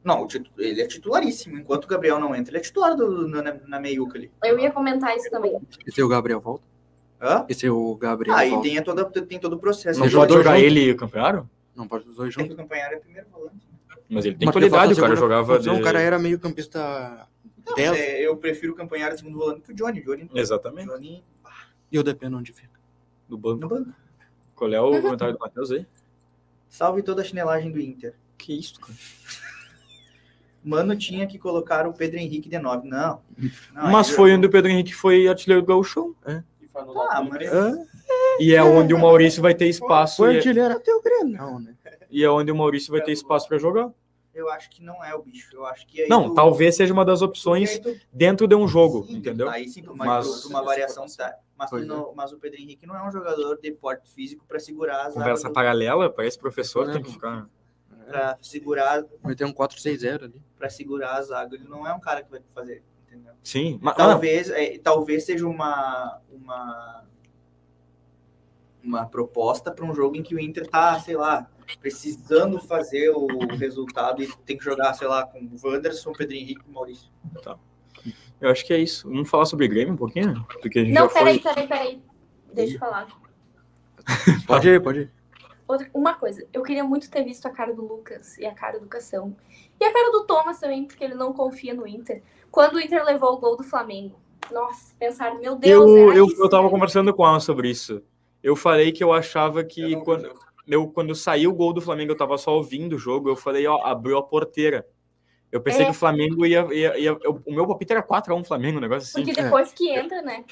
[0.04, 1.58] Não, ele é titularíssimo.
[1.58, 4.32] Enquanto o Gabriel não entra, ele é titular do, na, na meiuca ali.
[4.44, 5.60] Eu ia comentar isso também.
[5.86, 6.64] E se o Gabriel volta?
[7.22, 7.46] Hã?
[7.50, 8.68] E se o Gabriel Aí volta?
[8.68, 10.00] tem, a toda, tem todo o processo.
[10.00, 10.66] Não Ele pode jogador jogar junto.
[10.68, 11.50] ele e o campeonato?
[11.76, 12.54] Não pode os dois É que juntos.
[12.54, 13.56] o Campanharo é primeiro volante.
[14.10, 15.80] Mas ele tem qualidade, o cara jogava função, de...
[15.82, 17.28] O cara era meio campista
[17.68, 20.02] Não, 10 é, eu prefiro o Campanharo segundo volante que o Johnny.
[20.02, 20.88] Johnny, Exatamente.
[20.90, 21.24] Johnny
[21.92, 22.80] e o DP onde fica.
[23.28, 23.62] Do banco.
[23.62, 23.92] no banco.
[24.56, 25.86] Qual é o comentário do Matheus aí?
[26.70, 28.14] Salve toda a chinelagem do Inter.
[28.38, 28.94] Que isso, cara?
[30.64, 32.88] Mano, tinha que colocar o Pedro Henrique de 9.
[32.88, 33.22] Não.
[33.74, 36.16] Não, Mas aí foi eu- onde o Pedro Henrique foi artilheiro do Gauchão.
[36.28, 36.42] E
[36.76, 37.78] foi no lado mas-
[38.40, 40.26] E é onde o Maurício vai ter espaço.
[40.26, 41.76] E é, artilheiro até o Grenal, né?
[42.10, 43.90] e é onde o Maurício vai ter espaço pra jogar.
[44.34, 45.56] Eu acho que não é o bicho.
[45.56, 48.68] Eu acho que aí Não, tu- talvez seja uma das opções tu- dentro de um
[48.68, 49.50] jogo, Sim, entendeu?
[49.50, 51.36] Aí sim, mas, Mas- tu- uma variação tá.
[51.58, 51.80] Mas, é.
[51.86, 55.14] não- mas o Pedro Henrique não é um jogador de porte físico para segurar as
[55.14, 57.48] Conversa águas do- paralela, parece professor, É, tem que ficar.
[58.10, 60.42] pra segurar Vai ter um 4-6-0 ali.
[60.58, 61.62] para segurar as águas.
[61.62, 62.84] Ele não é um cara que vai fazer,
[63.16, 63.34] entendeu?
[63.44, 67.06] Sim, mas ah, Talvez, é, talvez seja uma uma
[68.84, 71.50] uma proposta para um jogo em que o Inter tá, sei lá,
[71.82, 73.26] precisando fazer o
[73.58, 77.10] resultado e tem que jogar, sei lá, com o Wanderson, Pedro Henrique e Maurício.
[78.40, 79.10] eu acho que é isso.
[79.10, 80.46] Vamos falar sobre Grêmio um pouquinho?
[80.62, 81.20] Porque a gente Não, já foi.
[81.20, 82.04] peraí, peraí, peraí.
[82.54, 83.08] Deixa eu falar.
[84.46, 85.12] Pode ir, pode ir.
[85.68, 88.80] Outra, uma coisa, eu queria muito ter visto a cara do Lucas e a cara
[88.80, 89.36] do Cação.
[89.80, 92.22] E a cara do Thomas também, porque ele não confia no Inter.
[92.52, 94.20] Quando o Inter levou o gol do Flamengo.
[94.52, 96.70] Nossa, pensaram, meu Deus, Eu, eu, isso, eu tava né?
[96.70, 98.02] conversando com ela sobre isso.
[98.44, 100.32] Eu falei que eu achava que Eu quando,
[100.68, 103.66] eu, quando saiu o gol do Flamengo, eu tava só ouvindo o jogo, eu falei,
[103.66, 104.88] ó, abriu a porteira.
[105.52, 105.86] Eu pensei É.
[105.86, 106.68] que o Flamengo ia.
[106.72, 109.26] ia, ia- eu- o meu palpite era 4x1 Flamengo, um negócio assim.
[109.26, 110.44] Porque depois que entra, né?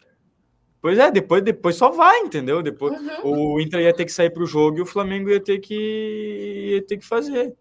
[0.84, 2.62] Pois é, depois, depois só vai, entendeu?
[2.62, 3.54] Depois Uhum.
[3.56, 6.86] o Inter ia ter que sair pro jogo e o Flamengo ia ter que, ia
[6.86, 7.56] ter que fazer.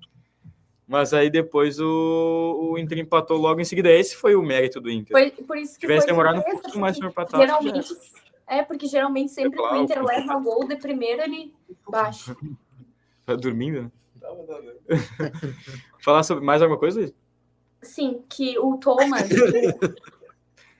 [0.88, 3.92] Mas aí depois o, o Inter empatou logo em seguida.
[3.92, 5.12] Esse foi o mérito do Inter.
[5.12, 7.40] Foi por isso Se que tivesse foi demorado um pouquinho mais porque pra empatar.
[7.42, 7.94] Geralmente,
[8.48, 9.82] é porque geralmente sempre que o Claro.
[9.84, 11.54] Inter leva o gol de primeiro, ele
[11.88, 12.36] baixa.
[13.24, 13.90] Tá dormindo, né?
[16.02, 16.98] Falar sobre mais alguma coisa?
[16.98, 17.14] Luiz?
[17.82, 19.28] Sim, que o Thomas,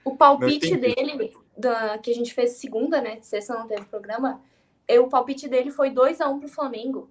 [0.03, 3.19] o, o palpite dele, da, que a gente fez segunda, né?
[3.21, 4.41] Sexta não teve programa,
[4.87, 7.09] é, o palpite dele foi 2x1 pro Flamengo.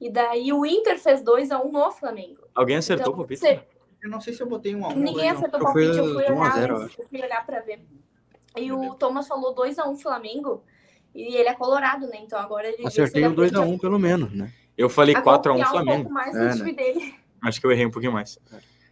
[0.00, 2.42] E daí o Inter fez 2x1 no Flamengo.
[2.54, 3.40] Alguém acertou o Então, palpite?
[3.40, 3.60] você-
[4.02, 4.96] Eu não sei se eu botei um a um.
[4.96, 5.34] ninguém um.
[5.34, 7.46] acertou o Eu fui palpite, eu fui 1 a olhar, 0, eu eu fui olhar
[7.46, 7.80] pra ver.
[8.56, 10.62] E o Thomas falou 2x1 Flamengo.
[11.14, 12.18] E ele é colorado, né?
[12.22, 12.86] Então agora ele.
[12.86, 14.52] Acertei o 2x1 pelo menos, né?
[14.76, 16.02] Eu falei a 4x1 confiar um Flamengo.
[16.02, 16.54] pouco mais É, no né?
[16.56, 17.14] time dele.
[17.42, 18.38] Acho que eu errei um pouquinho mais.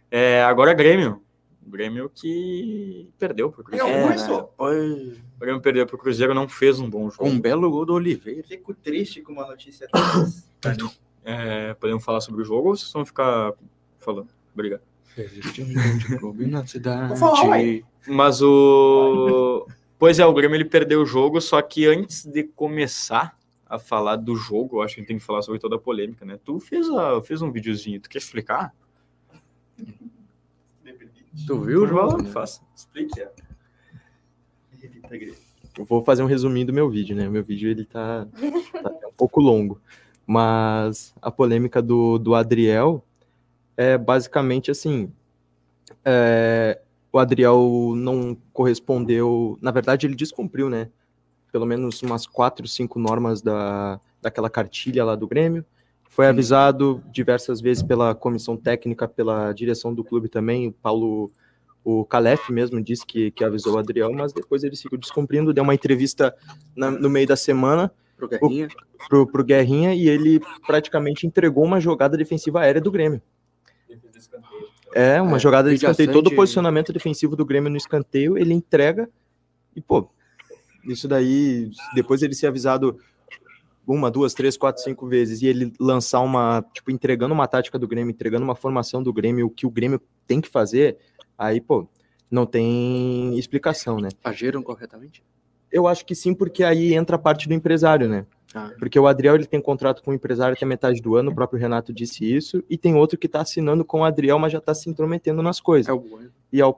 [0.09, 1.23] É, agora Grêmio.
[1.69, 3.89] Grêmio que perdeu pro Cruzeiro.
[3.89, 4.47] É, O né?
[4.57, 7.23] Foi Grêmio perdeu pro Cruzeiro, não fez um bom jogo.
[7.23, 8.43] com um belo gol do Oliveira.
[8.43, 10.47] Fico triste com uma notícia dessas.
[11.27, 13.51] É, podemos falar sobre o jogo ou vocês vão ficar
[13.97, 14.27] falando?
[14.53, 14.81] Obrigado.
[15.17, 17.07] Existe um grande clube na cidade.
[17.07, 17.57] Vou falar.
[18.07, 19.65] Mas o.
[19.97, 24.17] Pois é, o Grêmio ele perdeu o jogo, só que antes de começar a falar
[24.17, 26.37] do jogo, eu acho que a gente tem que falar sobre toda a polêmica, né?
[26.43, 27.19] Tu fez, a...
[27.23, 28.71] fez um videozinho, tu quer explicar?
[31.45, 32.21] Tu viu o jogo?
[32.21, 32.29] né?
[32.29, 32.61] Faça.
[32.75, 33.21] Explique.
[33.21, 33.31] é.
[35.77, 37.27] Eu vou fazer um resuminho do meu vídeo, né?
[37.27, 38.25] O meu vídeo ele tá,
[38.71, 39.81] tá um pouco longo.
[40.25, 43.03] Mas a polêmica do, do Adriel
[43.75, 45.11] é basicamente assim:
[46.03, 46.79] é,
[47.11, 49.57] o Adriel não correspondeu.
[49.61, 50.89] Na verdade, ele descumpriu, né?
[51.51, 55.65] Pelo menos umas quatro, cinco normas da, daquela cartilha lá do Grêmio.
[56.15, 60.69] Foi avisado diversas vezes pela comissão técnica, pela direção do clube também.
[60.69, 61.29] O Paulo,
[61.83, 65.53] o Calef mesmo disse que, que avisou o Adriel, mas depois ele seguiu descumprindo.
[65.53, 66.33] Deu uma entrevista
[66.73, 68.69] na- no meio da semana Pro Guerrinha.
[69.09, 73.21] pro, pro Guerrinha e ele praticamente entregou uma jogada defensiva aérea do Grêmio.
[74.93, 76.13] É, uma É, jogada de escanteio.
[76.13, 79.09] Todo o posicionamento defensivo do Grêmio no escanteio, ele entrega
[79.75, 80.07] e, pô,
[80.85, 82.97] isso daí, depois ele ser avisado
[83.87, 87.87] uma, duas, três, quatro, cinco vezes e ele lançar uma, tipo, entregando uma tática do
[87.87, 90.97] Grêmio, entregando uma formação do Grêmio, o que o Grêmio tem que fazer,
[91.37, 91.87] aí, pô,
[92.29, 94.09] não tem explicação, né?
[94.23, 95.23] Agiram corretamente?
[95.71, 98.25] Eu acho que sim, porque aí entra a parte do empresário, né?
[98.53, 101.35] Ah, Porque o Adriel ele tem contrato com o empresário até metade do ano, o
[101.35, 104.61] próprio Renato disse isso, e tem outro que tá assinando com o Adriel, mas já
[104.61, 105.89] tá se intrometendo nas coisas.
[105.89, 106.31] é o bueno.
[106.53, 106.73] E é, o,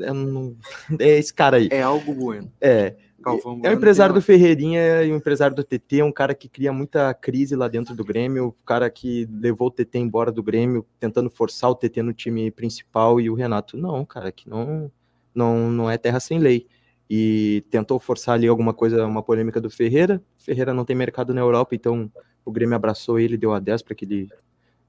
[0.00, 0.56] é, não-
[0.98, 1.68] é esse cara aí.
[1.70, 2.50] É algo bueno.
[2.60, 6.34] É, Galvão é o Bueno empresário do Ferreirinha e o empresário do TT, um cara
[6.34, 10.30] que cria muita crise lá dentro do Grêmio, o cara que levou o TT embora
[10.30, 14.48] do Grêmio, tentando forçar o TT no time principal, e o Renato, não, cara, que
[14.48, 14.90] não,
[15.34, 16.66] não, não é terra sem lei.
[17.08, 20.22] E tentou forçar ali alguma coisa, uma polêmica do Ferreira.
[20.36, 22.10] Ferreira não tem mercado na Europa, então
[22.44, 24.28] o Grêmio abraçou ele, deu a 10 para aquele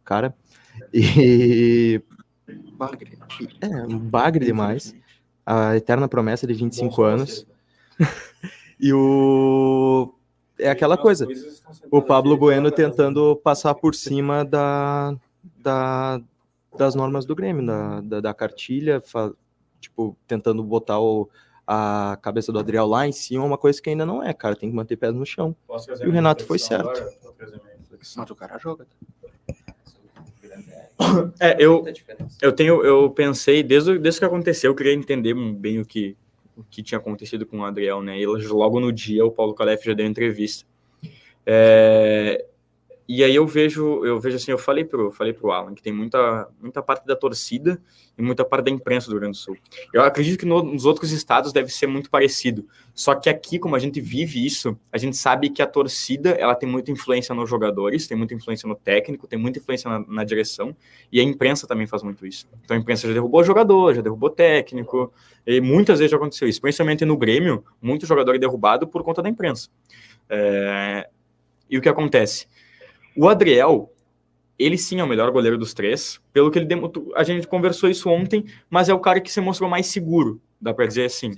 [0.03, 0.35] cara.
[0.93, 2.01] E
[2.77, 3.17] Bagre.
[3.61, 4.95] é um bagre demais.
[5.45, 7.47] A eterna promessa de 25 anos.
[8.79, 10.13] E o.
[10.59, 11.27] É aquela coisa.
[11.91, 15.15] O Pablo Bueno tentando passar por cima da,
[15.57, 16.21] da-
[16.77, 19.31] das normas do Grêmio, da, da, da cartilha, fa-
[19.79, 21.29] tipo, tentando botar o-
[21.67, 24.55] a cabeça do Adriel lá em cima, uma coisa que ainda não é, cara.
[24.55, 25.55] Tem que manter pés no chão.
[26.01, 27.03] E o Renato foi certo.
[28.17, 28.85] Mas o cara joga.
[31.39, 31.83] É, eu,
[32.41, 36.15] eu tenho, eu pensei, desde, o- desde que aconteceu, eu queria entender bem o que,
[36.57, 38.19] o que tinha acontecido com o Adriel, né?
[38.19, 40.65] E logo no dia o Paulo Calef já deu entrevista.
[41.45, 42.45] É,
[43.07, 45.93] e aí eu vejo, eu vejo assim, eu falei pro, falei pro Alan que tem
[45.93, 47.79] muita, muita parte da torcida
[48.17, 49.55] e muita parte da imprensa do Rio Grande do Sul.
[49.93, 52.67] Eu acredito que no- nos outros estados deve ser muito parecido.
[52.95, 56.55] Só que aqui, como a gente vive isso, a gente sabe que a torcida ela
[56.55, 60.23] tem muita influência nos jogadores, tem muita influência no técnico, tem muita influência na, na
[60.23, 60.75] direção,
[61.11, 62.47] e a imprensa também faz muito isso.
[62.63, 65.13] Então a imprensa já derrubou jogador, já derrubou técnico,
[65.45, 66.59] e muitas vezes já aconteceu isso.
[66.61, 69.69] Principalmente no Grêmio, muito jogador é derrubado por conta da imprensa.
[70.29, 71.07] É,
[71.69, 72.47] E o que acontece?
[73.17, 73.93] O Adriel,
[74.57, 77.89] ele sim é o melhor goleiro dos três, pelo que ele demo- a gente conversou
[77.89, 81.31] isso ontem, mas é o cara que se mostrou mais seguro, dá pra dizer assim.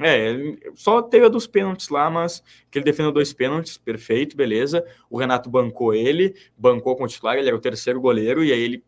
[0.00, 4.36] É, ele só teve a dos pênaltis lá, mas que ele defendeu dois pênaltis, perfeito,
[4.36, 4.84] beleza.
[5.10, 8.60] O Renato bancou ele, bancou com o titular, ele era o terceiro goleiro, e aí
[8.60, 8.84] ele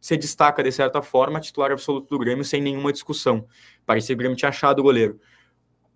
[0.00, 3.46] se destaca de certa forma, titular absoluto do Grêmio, sem nenhuma discussão.
[3.86, 5.18] Parecia que o Grêmio tinha achado o goleiro.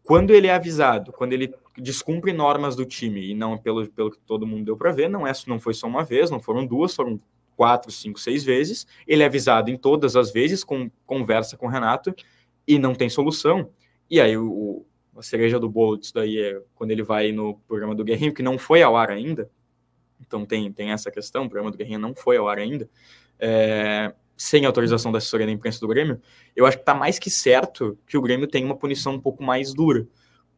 [0.06, 4.18] Quando ele é avisado, quando ele descumpre normas do time, e não pelo, pelo que
[4.20, 6.94] todo mundo deu para ver, não, é, não foi só uma vez, não foram duas,
[6.94, 7.20] foram
[7.56, 8.86] quatro, cinco, seis vezes.
[9.04, 12.14] Ele é avisado em todas as vezes, com conversa com o Renato,
[12.68, 13.68] e não tem solução.
[14.08, 17.94] E aí o, a cereja do bolo disso daí é quando ele vai no programa
[17.94, 19.50] do Guerrinho, que não foi ao ar ainda.
[20.20, 22.88] Então tem, tem essa questão, o programa do Guerrinho não foi ao ar ainda.
[23.40, 26.20] é, sem autorização da assessoria da imprensa do Grêmio,
[26.54, 29.42] eu acho que está mais que certo que o Grêmio tem uma punição um pouco
[29.42, 30.06] mais dura.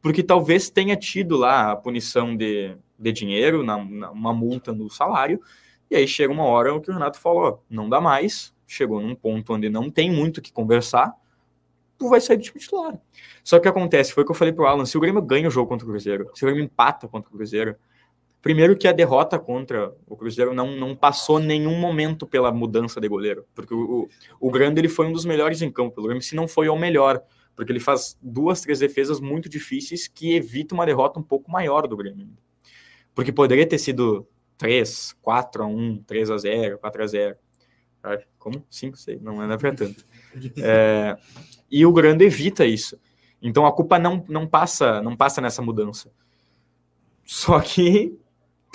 [0.01, 4.89] Porque talvez tenha tido lá a punição de, de dinheiro, na, na- uma multa no
[4.91, 5.41] salário,
[5.91, 9.55] e aí chega uma hora que o Renato falou, não dá mais, chegou num ponto
[9.55, 11.13] onde não tem muito o que conversar,
[11.99, 12.97] tu vai sair do time titular.
[13.43, 15.23] Só que o que acontece, foi o que eu falei pro Alan, se o Grêmio
[15.23, 17.77] ganha o jogo contra o Cruzeiro, se o Grêmio empata contra o Cruzeiro,
[18.41, 23.09] primeiro que a derrota contra o Cruzeiro não, não passou nenhum momento pela mudança de
[23.09, 24.09] goleiro, porque o,
[24.41, 26.69] o, o Grande ele foi um dos melhores em campo pelo Grêmio, se não foi
[26.69, 27.23] o melhor,
[27.57, 31.89] porque ele faz duas, três defesas muito difíceis que evitam uma derrota um pouco maior
[31.89, 32.29] do Grêmio.
[33.15, 37.37] Porque poderia ter sido 3, 4 a 1, 3 a 0, 4 a 0.
[38.03, 38.65] Ah, Como?
[38.71, 40.05] 5, 6, não é pra tanto.
[40.63, 41.17] É,
[41.69, 42.97] e o Grande evita isso.
[43.43, 46.13] Então a culpa não, não passa não passa nessa mudança.
[47.25, 48.17] Só que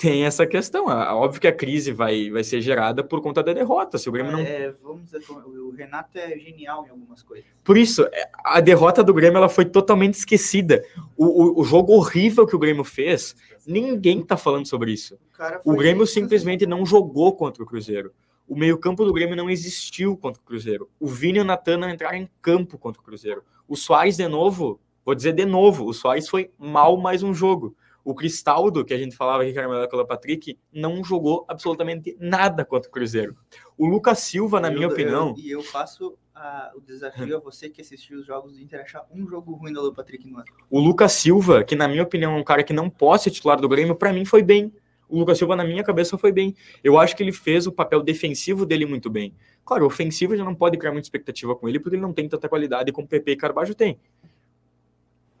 [0.04, 0.90] tem essa questão.
[0.92, 3.96] É óbvio que a crise vai, vai ser gerada por conta da derrota.
[3.96, 7.46] Se o Grêmio não É, vamos dizer, o Renato é genial em algumas coisas.
[7.64, 10.84] Por isso, é, a derrota do Grêmio ela foi totalmente esquecida.
[11.16, 13.34] O, o, o jogo horrível que o Grêmio fez,
[13.66, 15.18] ninguém tá falando sobre isso.
[15.64, 18.12] O, O Grêmio simplesmente não jogou contra o Cruzeiro.
[18.46, 20.90] O meio-campo do Grêmio não existiu contra o Cruzeiro.
[21.00, 23.42] O Vini e o Natan não entraram em campo contra o Cruzeiro.
[23.66, 27.74] O Soares, de novo, vou dizer de novo, o Soares foi mal mais um jogo.
[28.04, 32.14] O Cristaldo, que a gente falava que era melhor que o Patrick, não jogou absolutamente
[32.20, 33.34] nada contra o Cruzeiro.
[33.78, 37.40] O Lucas Silva, na Eu- minha eu- opinião, e eu faço a- o desafio a
[37.40, 40.44] você que assistiu os jogos do Inter achar um jogo ruim do Patrick no ano.
[40.68, 43.58] O Lucas Silva, que na minha opinião é um cara que não pode ser titular
[43.60, 44.70] do Grêmio, pra mim foi bem.
[45.08, 46.54] O Lucas Silva, na minha cabeça, foi bem.
[46.82, 49.34] Eu acho que ele fez o papel defensivo dele muito bem.
[49.64, 52.28] Claro, o ofensivo já não pode criar muita expectativa com ele, porque ele não tem
[52.28, 53.98] tanta qualidade como o PP e Carvalho tem.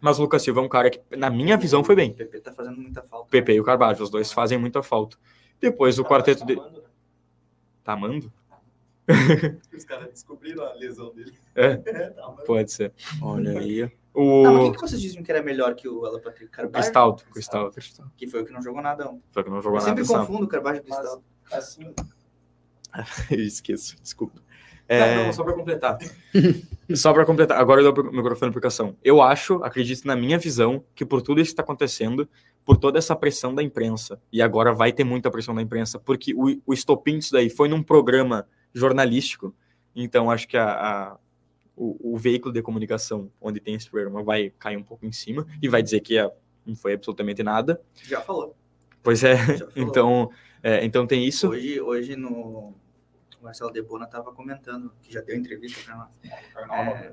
[0.04, 2.12] Mas o Lucas Silva é um cara que, na minha visão, foi O bem.
[2.12, 3.26] PP tá fazendo muita falta.
[3.26, 5.16] O PP e o Carvalho, os dois fazem muita falta.
[5.58, 6.56] Depois o quarteto de.
[6.56, 6.62] né?
[7.82, 8.30] Tá amando?
[9.74, 11.32] Os caras descobriram a lesão dele.
[11.54, 11.76] É?
[12.12, 12.92] Tá, mas- Pode ser.
[13.22, 13.90] Olha aí.
[14.12, 16.50] O mas quem que vocês diziam que era melhor que o Alan Patrick?
[16.50, 16.72] Carvalho?
[16.74, 17.22] Cristaldo.
[17.32, 17.74] Cristaldo.
[18.14, 19.22] Que foi o que não jogou nada ontem.
[19.32, 19.88] Foi que não Eu jogou nada.
[19.88, 21.24] sempre confundo o Carvalho e o Cristaldo.
[21.50, 21.94] Assim,
[23.30, 24.40] Eu esqueço, desculpa.
[24.88, 25.98] Não, É, não, só para completar.
[26.94, 27.58] só para completar.
[27.58, 28.96] Agora eu dou o microfone para Cação.
[29.02, 32.28] Eu acho, acredito na minha visão, que por tudo isso que está acontecendo,
[32.64, 36.34] por toda essa pressão da imprensa, e agora vai ter muita pressão da imprensa, porque
[36.34, 39.54] o, o estopim disso daí foi num programa jornalístico,
[39.94, 41.16] então acho que a, a-
[41.76, 45.46] o, o veículo de comunicação onde tem esse programa vai cair um pouco em cima
[45.62, 46.30] e vai dizer que é-
[46.64, 47.80] não foi absolutamente nada.
[48.02, 48.54] Já falou.
[49.02, 49.34] Pois é,
[49.76, 50.30] então,
[50.62, 51.48] é, então tem isso.
[51.48, 52.74] Hoje, hoje no.
[53.44, 56.08] O Marcelo Debona estava comentando, que já deu entrevista para nós.
[56.98, 57.12] É,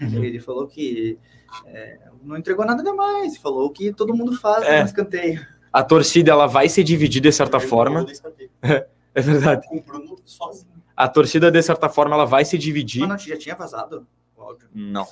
[0.00, 1.18] ele falou que
[1.66, 3.36] é, não entregou nada demais.
[3.36, 4.80] Falou que todo mundo faz É.
[4.80, 5.46] no escanteio.
[5.70, 8.06] A torcida ela vai se dividir de certa forma.
[9.14, 9.66] É verdade.
[9.66, 10.70] Com o Bruno sozinho.
[10.94, 13.00] A torcida, de certa forma, ela vai se dividir.
[13.00, 14.68] Mas não, já tinha vazado o áudio.
[14.74, 15.06] Não.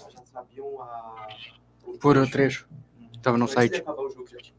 [1.99, 2.69] Por o trecho.
[3.23, 3.85] Tava no Antes de site.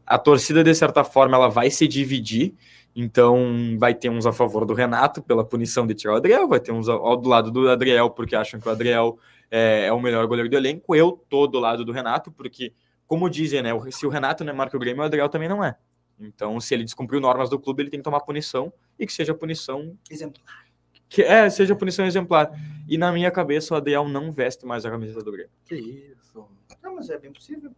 [0.04, 2.56] A torcida, de certa forma, ela vai se dividir.
[2.98, 6.58] Então, vai ter uns a favor do Renato pela punição de tirar o Adriel, vai
[6.58, 9.18] ter uns ao do lado do Adriel, porque acham que o Adriel
[9.50, 10.96] é, é o melhor goleiro do elenco.
[10.96, 12.72] Eu tô do lado do Renato, porque,
[13.06, 13.70] como dizem, né?
[13.90, 15.76] Se o Renato não é marca o Grêmio, o Adriel também não é.
[16.18, 19.34] Então, se ele descumpriu normas do clube, ele tem que tomar punição e que seja
[19.34, 20.42] punição Exemplo.
[21.06, 22.50] que é, seja punição exemplar.
[22.88, 25.50] E na minha cabeça, o Adriel não veste mais a camiseta do Grêmio.
[25.66, 26.48] Que isso?
[26.82, 27.70] Não, mas é bem possível.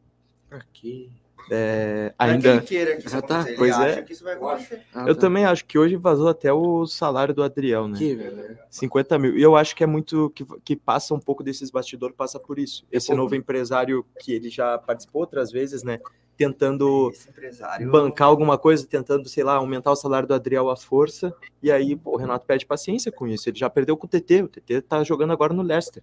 [0.48, 1.10] Aqui.
[1.10, 2.60] é, Não é ainda.
[2.60, 3.46] queira que isso Ah, tá.
[3.56, 4.02] Pois acha é.
[4.02, 4.82] que isso vai acontecer.
[4.94, 5.20] Ah, Eu tá.
[5.22, 7.98] também acho que hoje vazou até o salário do Adriel, né?
[7.98, 8.58] Que beleza.
[8.70, 9.36] 50 mil.
[9.38, 10.30] E eu acho que é muito.
[10.30, 12.84] Que, que passa um pouco desses bastidores, passa por isso.
[12.92, 15.98] Esse novo empresário que ele já participou outras vezes, né?
[16.36, 17.90] Tentando Esse empresário.
[17.90, 21.34] bancar alguma coisa, tentando, sei lá, aumentar o salário do Adriel à força.
[21.60, 23.48] E aí, pô, o Renato perde paciência com isso.
[23.48, 24.42] Ele já perdeu com o TT.
[24.42, 26.00] O TT tá jogando agora no Leicester.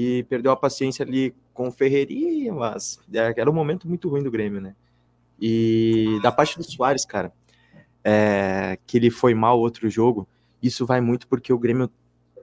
[0.00, 4.22] E perdeu a paciência ali com o Ferreirinha, mas é, era um momento muito ruim
[4.22, 4.76] do Grêmio, né?
[5.40, 7.32] E da parte do Soares, cara,
[8.04, 10.28] é, que ele foi mal outro jogo,
[10.62, 11.90] isso vai muito porque o Grêmio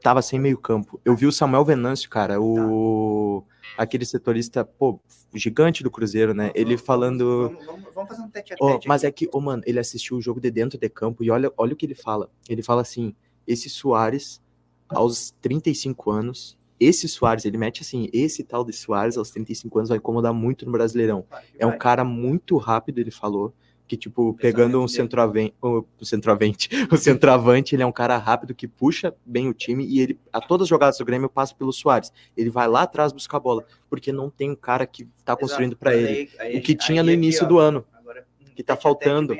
[0.01, 0.99] tava sem meio campo.
[1.05, 3.41] Eu vi o Samuel Venâncio, cara, o
[3.77, 4.99] aquele setorista, pô,
[5.33, 6.51] gigante do Cruzeiro, né?
[6.55, 8.87] Ele falando Vamos, vamos- vamos fazer um tete a tete.
[8.87, 11.51] mas é que, ô, mano, ele assistiu o jogo de dentro de campo e olha,
[11.57, 12.29] olha o que ele fala.
[12.49, 13.15] Ele fala assim:
[13.47, 14.41] esse Soares,
[14.89, 19.89] aos 35 anos, esse Soares, ele mete assim: esse tal de Soares, aos 35 anos,
[19.89, 21.25] vai incomodar muito no Brasileirão.
[21.57, 23.53] É um cara muito rápido, ele falou.
[23.87, 24.97] Que, tipo, pegando um dele.
[24.97, 29.85] centroavante, o centroavante, o centroavante, ele é um cara rápido que puxa bem o time
[29.85, 32.11] e ele, a todas as jogadas do Grêmio, passa pelo Soares.
[32.35, 35.77] Ele vai lá atrás buscar a bola, porque não tem um cara que tá construindo
[35.77, 36.31] para ele.
[36.57, 37.85] o que tinha no início do ano.
[37.93, 39.37] Agora, um que tá tete a tete faltando.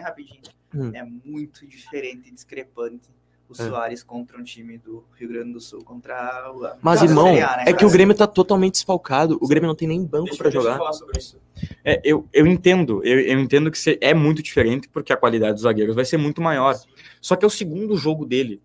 [0.76, 0.92] Hum.
[0.94, 3.10] É muito diferente e discrepante
[3.50, 3.68] o É.
[3.68, 6.68] Soares contra um time do Rio Grande do Sul contra o.
[6.82, 9.38] Mas, irmão, né, é que o Grêmio tá totalmente desfalcado.
[9.42, 10.78] O Grêmio não tem nem banco pra jogar.
[10.78, 11.40] falar sobre isso.
[11.84, 15.64] É, eu, eu entendo, eu, eu entendo que é muito diferente, porque a qualidade dos
[15.64, 16.76] zagueiros vai ser muito maior.
[17.22, 18.62] Só que é o segundo jogo dele.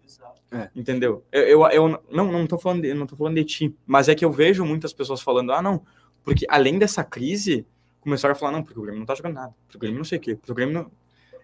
[0.53, 0.69] É.
[0.75, 1.25] Entendeu?
[1.31, 4.15] Eu, eu, eu não, não, tô falando de, não tô falando de ti, mas é
[4.17, 5.83] que eu vejo muitas pessoas falando, ah, não,
[6.25, 7.65] porque além dessa crise,
[8.01, 10.05] começaram a falar, não, porque o Grêmio não tá jogando nada, porque o Grêmio não
[10.05, 10.91] sei o quê, porque o Grêmio não...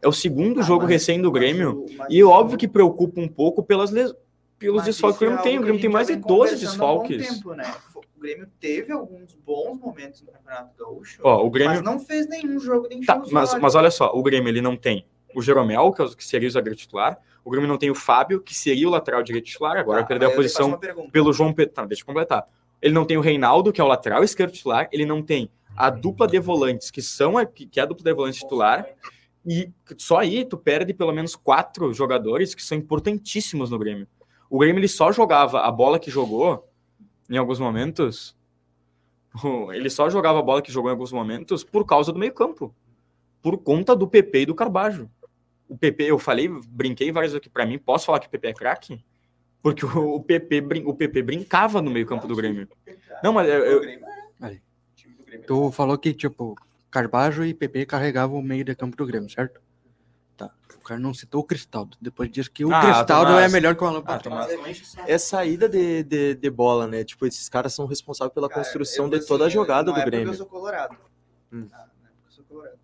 [0.03, 3.28] É o segundo Ah, jogo mas- recém do Grêmio, mas e óbvio que preocupa um
[3.28, 4.14] pouco pelas les...
[4.59, 5.59] pelos desfalques que o isso é Grêmio tem.
[5.59, 7.36] O Grêmio tem mais de gente já vem 12 conversando há um bom desfalques.
[7.36, 7.74] tempo, né?
[7.94, 12.26] O Grêmio teve alguns bons momentos no Campeonato Gaúcho, Ó, o Grêmio mas não fez
[12.28, 15.92] nenhum jogo de Tá, mas, mas olha só, o Grêmio ele não tem o Jeromel,
[15.92, 17.18] que é que seria o zagueiro titular.
[17.44, 19.76] O Grêmio não tem o Fábio, que seria o lateral direito titular.
[19.76, 20.80] Agora Tá, perdeu a posição
[21.12, 21.74] pelo João Pedro.
[21.74, 22.44] Tá, deixa eu completar.
[22.82, 24.88] Ele não tem o Reinaldo, que é o lateral esquerdo titular.
[24.90, 28.03] Ele não tem a dupla de volantes, que são a, que que é a dupla
[28.03, 28.86] de volantes titular.
[29.47, 34.09] E só aí tu perde pelo menos quatro jogadores que são importantíssimos no Grêmio.
[34.51, 36.68] O Grêmio ele só jogava a bola que jogou
[37.30, 38.36] em alguns momentos.
[39.72, 42.74] Ele só jogava a bola que jogou em alguns momentos por causa do meio-campo.
[43.40, 45.09] Por conta do PP e do Carbajo.
[45.68, 48.49] O PP, eu falei, brinquei várias vezes aqui pra mim, posso falar que o PP
[48.49, 49.05] é craque?
[49.62, 52.68] Porque o, PP, o PP brincava no meio-campo do Grêmio.
[53.22, 54.01] Não, mas eu, eu-.
[55.47, 56.57] Tu falou que, tipo,
[57.01, 59.61] Carbajo e PP carregavam o meio de campo do Grêmio, certo?
[60.34, 60.51] Tá.
[60.78, 61.94] O cara não citou o Cristaldo.
[62.01, 63.51] Depois diz que o Ah, Cristaldo Tomás.
[63.51, 64.18] é melhor que o Alan Ah.
[64.18, 67.05] Tomás, É saída de, de, de bola, né?
[67.05, 70.28] Tipo, esses caras são responsáveis pela Cara, construção de toda a jogada do Grêmio.
[70.30, 70.97] Eu sou colorado.
[71.53, 71.68] Hum.
[71.70, 71.86] Ah,
[72.26, 72.78] eu sou colorado.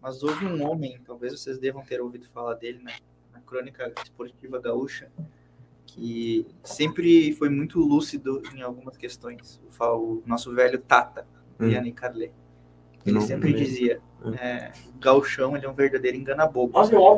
[0.00, 2.90] Mas houve um homem, talvez vocês devam ter ouvido falar dele na,
[3.32, 5.08] na crônica esportiva gaúcha,
[5.86, 9.60] que sempre foi muito lúcido em algumas questões.
[9.80, 11.24] O, nosso velho Tata,
[11.60, 11.68] Hum.
[11.68, 12.32] Yanni Carlet.
[13.04, 13.64] Ele Não sempre lembro.
[13.64, 14.34] dizia, Hum.
[14.34, 16.72] é, o gauchão ele é um verdadeiro engana-bobo.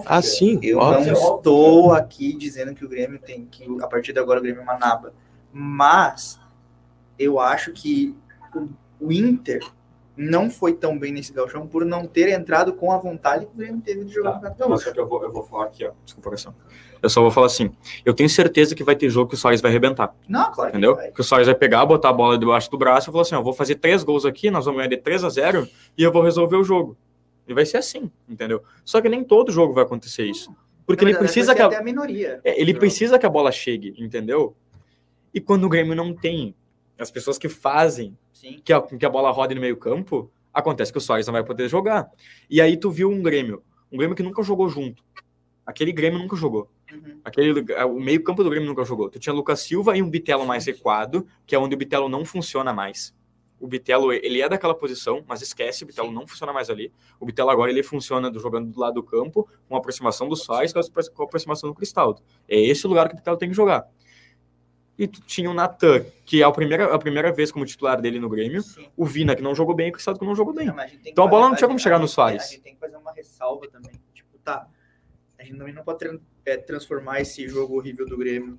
[0.07, 1.13] Ah, sim, Eu óbvio.
[1.13, 4.61] não estou aqui dizendo que o Grêmio tem que a partir de agora o Grêmio
[4.61, 5.13] é uma naba,
[5.53, 6.41] mas
[7.19, 8.15] eu acho que
[9.01, 9.61] o, Inter
[10.17, 13.57] não foi tão bem nesse gauchão por não ter entrado com a vontade que o
[13.59, 14.85] Grêmio teve de jogar no Campeonato Mas Gaúcho.
[14.85, 15.93] só que eu vou, eu vou falar aqui, ó.
[16.05, 16.55] Desculpa, coração.
[17.05, 17.71] Eu só vou falar assim.
[18.03, 20.17] Eu tenho certeza que vai ter jogo que o Soares vai arrebentar.
[20.27, 20.97] Não, claro que Entendeu?
[20.97, 21.13] vai.
[21.13, 23.41] Que o Soares vai pegar, botar a bola debaixo do braço e falar assim: ó,
[23.41, 26.11] eu vou fazer três gols aqui, nós vamos ganhar de 3 a 0 e eu
[26.11, 26.97] vou resolver o jogo.
[27.47, 28.63] E vai ser assim, entendeu?
[28.87, 30.51] Só que nem todo jogo vai acontecer isso.
[30.87, 32.41] Porque ele precisa que a, a minoria.
[32.43, 34.57] é, ele precisa que a bola chegue, entendeu?
[35.35, 36.55] E quando o Grêmio não tem
[36.99, 38.63] as pessoas que fazem Sim.
[38.65, 41.45] que a, que a bola rode no meio campo, acontece que o Soares não vai
[41.45, 42.11] poder jogar.
[42.49, 45.05] E aí tu viu um Grêmio, um Grêmio que nunca jogou junto.
[45.67, 46.71] Aquele Grêmio nunca jogou.
[46.95, 47.21] Uhum.
[47.25, 49.09] Aquele, o meio campo do Grêmio nunca jogou.
[49.11, 52.25] Tu tinha Lucas Silva e um Bitelo mais recuado, que é onde o Bitelo não
[52.25, 53.15] funciona mais.
[53.61, 56.93] O Bitelo, ele é daquela posição, mas esquece, o Bitelo não funciona mais ali.
[57.19, 60.37] O Bitelo agora ele funciona do, jogando do lado do campo, com a aproximação do
[60.37, 62.21] Soares, com a, aproximação do Cristaldo.
[62.49, 63.89] É esse o lugar que o Bitelo tem que jogar.
[64.97, 68.21] E tu tinha o Natan, que é a primeira, a primeira vez como titular dele
[68.21, 68.63] no Grêmio.
[68.63, 68.89] Sim.
[68.97, 70.67] O Vina, que não jogou bem, e o Cristaldo, que não jogou bem.
[70.67, 72.43] Não, a Então a bola fazer- não tinha como chegar no Soares.
[72.43, 73.93] A gente tem que fazer uma ressalva também.
[74.13, 74.69] Tipo, tá.
[75.45, 78.59] A gente também não pode é, transformar esse jogo horrível do Grêmio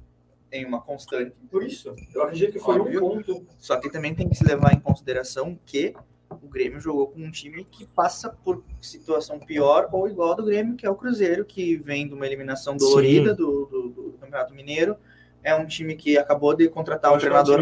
[0.51, 1.33] em uma constante.
[1.49, 3.47] Por isso, eu acredito que foi um ponto.
[3.57, 5.95] Só que também tem que se levar em consideração que
[6.29, 10.45] o Grêmio jogou com um time que passa por situação pior ou igual ao do
[10.45, 14.53] Grêmio, que é o Cruzeiro, que vem de uma eliminação dolorida do, do- do Campeonato
[14.53, 14.95] Mineiro.
[15.43, 17.57] É um time que acabou de contratar um treinador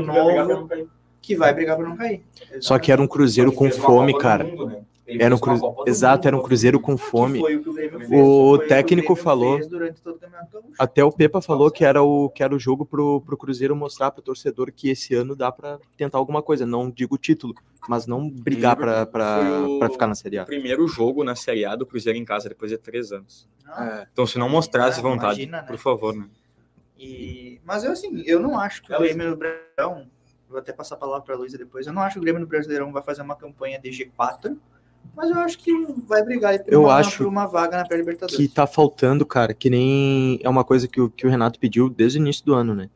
[0.53, 0.67] novo
[1.21, 2.23] que vai brigar para não cair.
[2.59, 4.43] Só que era um Cruzeiro com fome, cara.
[5.05, 5.83] Era um cru...
[5.85, 7.39] Exato, era um Cruzeiro com fome.
[7.39, 10.73] foi o que o fez, técnico falou- o Gaúcho.
[10.79, 14.11] Até o Pepa falou que era o, que era o jogo pro, pro Cruzeiro mostrar
[14.11, 16.65] pro torcedor que esse ano dá pra tentar alguma coisa.
[16.65, 17.53] Não digo título,
[17.89, 20.45] mas não brigar pra, pra, Foi o- pra ficar na Série A.
[20.45, 23.47] Primeiro jogo na Série A do Cruzeiro em casa depois de três anos.
[23.65, 24.07] Não, É.
[24.11, 25.67] Então, se não mostrasse Ah, vontade, imagina, né?
[25.67, 26.27] por favor, né?
[26.97, 27.59] E...
[27.65, 30.07] Mas eu assim, eu não acho que o Grêmio no Brasileirão,
[30.49, 32.39] vou até passar a palavra para a Luísa depois, eu não acho que o Grêmio
[32.41, 34.55] no Brasileirão vai fazer uma campanha de G4,
[35.15, 35.71] mas eu acho que
[36.07, 38.35] vai brigar por, Eu uma, acho por uma vaga na pré-libertadores.
[38.35, 41.89] Que tá faltando, cara, que nem é uma coisa que o, que o Renato pediu
[41.89, 42.89] desde o início do ano, né?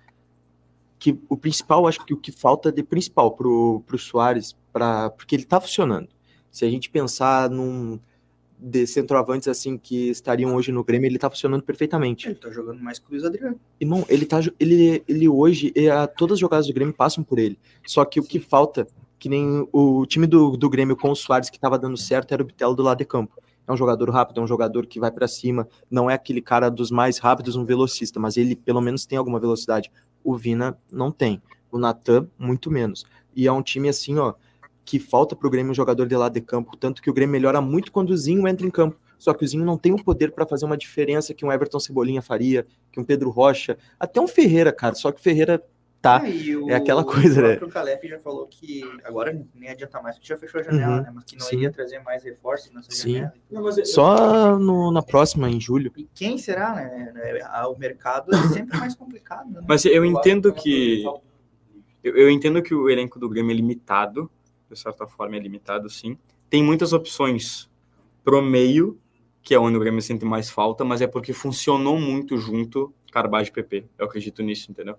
[0.99, 5.35] Que o principal, acho que o que falta de principal pro, pro Soares, pra, porque
[5.35, 6.07] ele tá funcionando.
[6.49, 7.99] Se a gente pensar num
[8.59, 12.27] de centroavantes assim que estariam hoje no Grêmio, ele tá funcionando perfeitamente.
[12.27, 13.59] Ele tá jogando mais que o Luiz Adriano.
[13.79, 17.37] Irmão, ele tá ele, ele hoje, é, a- todas as jogadas do Grêmio passam por
[17.37, 17.59] ele.
[17.85, 18.87] Só que o que falta,
[19.19, 22.43] que nem o time do, do Grêmio com o Soares que tava dando certo, era
[22.43, 23.41] o Bitelo do lado de campo.
[23.67, 26.69] É um jogador rápido, é um jogador que vai pra cima, não é aquele cara
[26.69, 29.91] dos mais rápidos, um velocista, mas ele pelo menos tem alguma velocidade.
[30.23, 31.41] O Vina não tem.
[31.69, 33.05] O Natan, muito menos.
[33.35, 34.33] E é um time assim, ó,
[34.85, 37.59] que falta pro Grêmio um jogador de lado de campo, tanto que o Grêmio melhora
[37.59, 38.97] muito quando o Zinho entra em campo.
[39.17, 41.79] Só que o Zinho não tem o poder para fazer uma diferença que um Everton
[41.79, 44.95] Cebolinha faria, que um Pedro Rocha, até um Ferreira, cara.
[44.95, 45.61] Só que o Ferreira
[46.19, 46.23] tá.
[46.61, 47.47] O- é aquela coisa, né?
[47.53, 50.97] O próprio Calef já falou que agora nem adianta mais, porque já fechou a janela,
[50.97, 51.11] Uhum, né?
[51.13, 51.55] Mas que não sim.
[51.57, 53.13] iria trazer mais reforços nessa Sim.
[53.13, 53.33] janela.
[53.85, 55.91] Só no- na próxima, em julho.
[55.97, 57.41] E quem será, né?
[57.45, 59.49] Ah, O mercado é sempre mais complicado.
[59.51, 59.61] Né?
[59.67, 61.03] Mas eu entendo que.
[62.03, 64.29] Eu, eu entendo que o elenco do Grêmio é limitado,
[64.69, 66.17] de certa forma é limitado, sim.
[66.49, 67.69] Tem muitas opções
[68.23, 68.97] pro meio,
[69.41, 73.49] que é onde o Grêmio sente mais falta, mas é porque funcionou muito junto Carbage
[73.49, 73.85] e PP.
[73.97, 74.95] Eu acredito nisso, entendeu?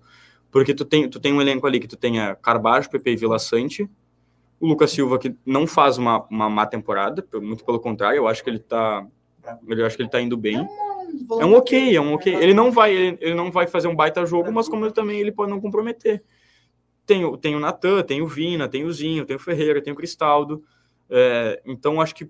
[0.51, 3.37] Porque tu tem, tu tem um elenco ali que tu tenha Carbajo, PP e Vila
[3.39, 3.89] Sante,
[4.59, 8.43] o Lucas Silva que não faz uma, uma má temporada, muito pelo contrário, eu acho
[8.43, 9.05] que ele tá
[9.67, 10.57] eu acho que ele tá indo bem.
[11.39, 12.35] É um ok, é um ok.
[12.35, 15.19] Ele não vai, ele, ele não vai fazer um baita jogo, mas como ele também
[15.19, 16.21] ele pode não comprometer.
[17.05, 19.91] Tem, o- tem o Natan, tem o Vina, tem o Zinho, tem o Ferreira, tem
[19.93, 20.63] o Cristaldo.
[21.09, 22.29] É, então acho que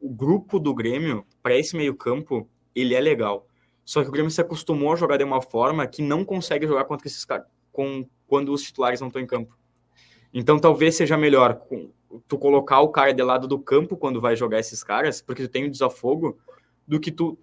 [0.00, 3.46] o grupo do Grêmio para esse meio campo ele é legal.
[3.84, 6.84] Só que o Grêmio se acostumou a jogar de uma forma que não consegue jogar
[6.84, 7.46] contra esses caras
[7.76, 9.54] com quando os titulares não estão em campo.
[10.32, 11.60] Então talvez seja melhor
[12.26, 15.48] tu colocar o cara de lado do campo quando vai jogar esses caras, porque tu
[15.48, 16.38] tem o desafogo,
[16.88, 17.38] do que tu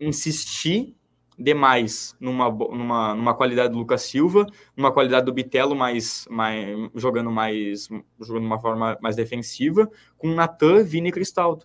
[0.00, 0.96] insistir
[1.38, 4.46] demais numa, numa, numa qualidade do Lucas Silva,
[4.76, 7.88] numa qualidade do Bitelo mais, mais jogando mais
[8.20, 11.64] jogando uma forma mais defensiva, com Natan, Vini e Cristaldo.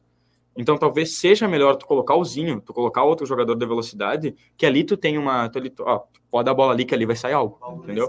[0.56, 4.66] Então talvez seja melhor tu colocar o Zinho, tu colocar outro jogador de velocidade, que
[4.66, 5.50] ali tu tem uma.
[5.50, 7.58] Tu ali, tu- ó, tu pode dar a bola ali que ali vai sair algo,
[7.84, 8.06] entendeu?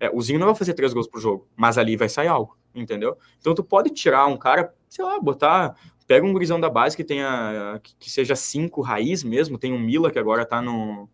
[0.00, 2.56] É, o Zinho não vai fazer três gols por jogo, mas ali vai sair algo,
[2.74, 3.16] entendeu?
[3.40, 5.74] Então tu pode tirar um cara, sei lá, botar.
[6.06, 7.78] Pega um gurizão da base que tenha.
[7.82, 9.58] que, que seja cinco raiz mesmo.
[9.58, 11.08] Tem o Mila que agora tá no.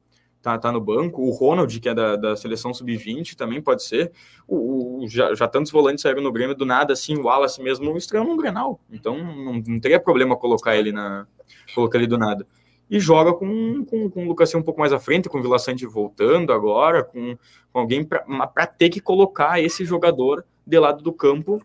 [0.44, 4.12] Tá, tá no banco, o Ronald, que é da, da seleção sub-20, também pode ser.
[4.46, 7.96] O, o- já, já tantos volantes saíram no Grêmio do nada, assim, o Wallace mesmo
[7.96, 8.78] estreou no Grenal.
[8.92, 11.26] Então não, não teria problema colocar ele na.
[11.74, 12.46] colocar ele do nada.
[12.90, 15.58] E joga com, com, com o Lucas um pouco mais à frente, com o Vila
[15.58, 17.38] Sante voltando agora, com,
[17.72, 21.58] com alguém para ter que colocar esse jogador de lado do campo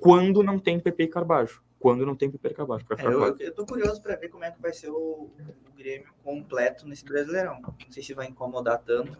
[0.00, 1.62] quando não tem PP e Carbajo.
[1.78, 3.36] Quando não tem e Carbajo, para É, ficar eu, claro.
[3.38, 5.30] eu tô curioso pra ver como é que vai ser o, o
[5.76, 7.60] Grêmio completo nesse Brasileirão.
[7.60, 9.16] Não sei se vai incomodar tanto.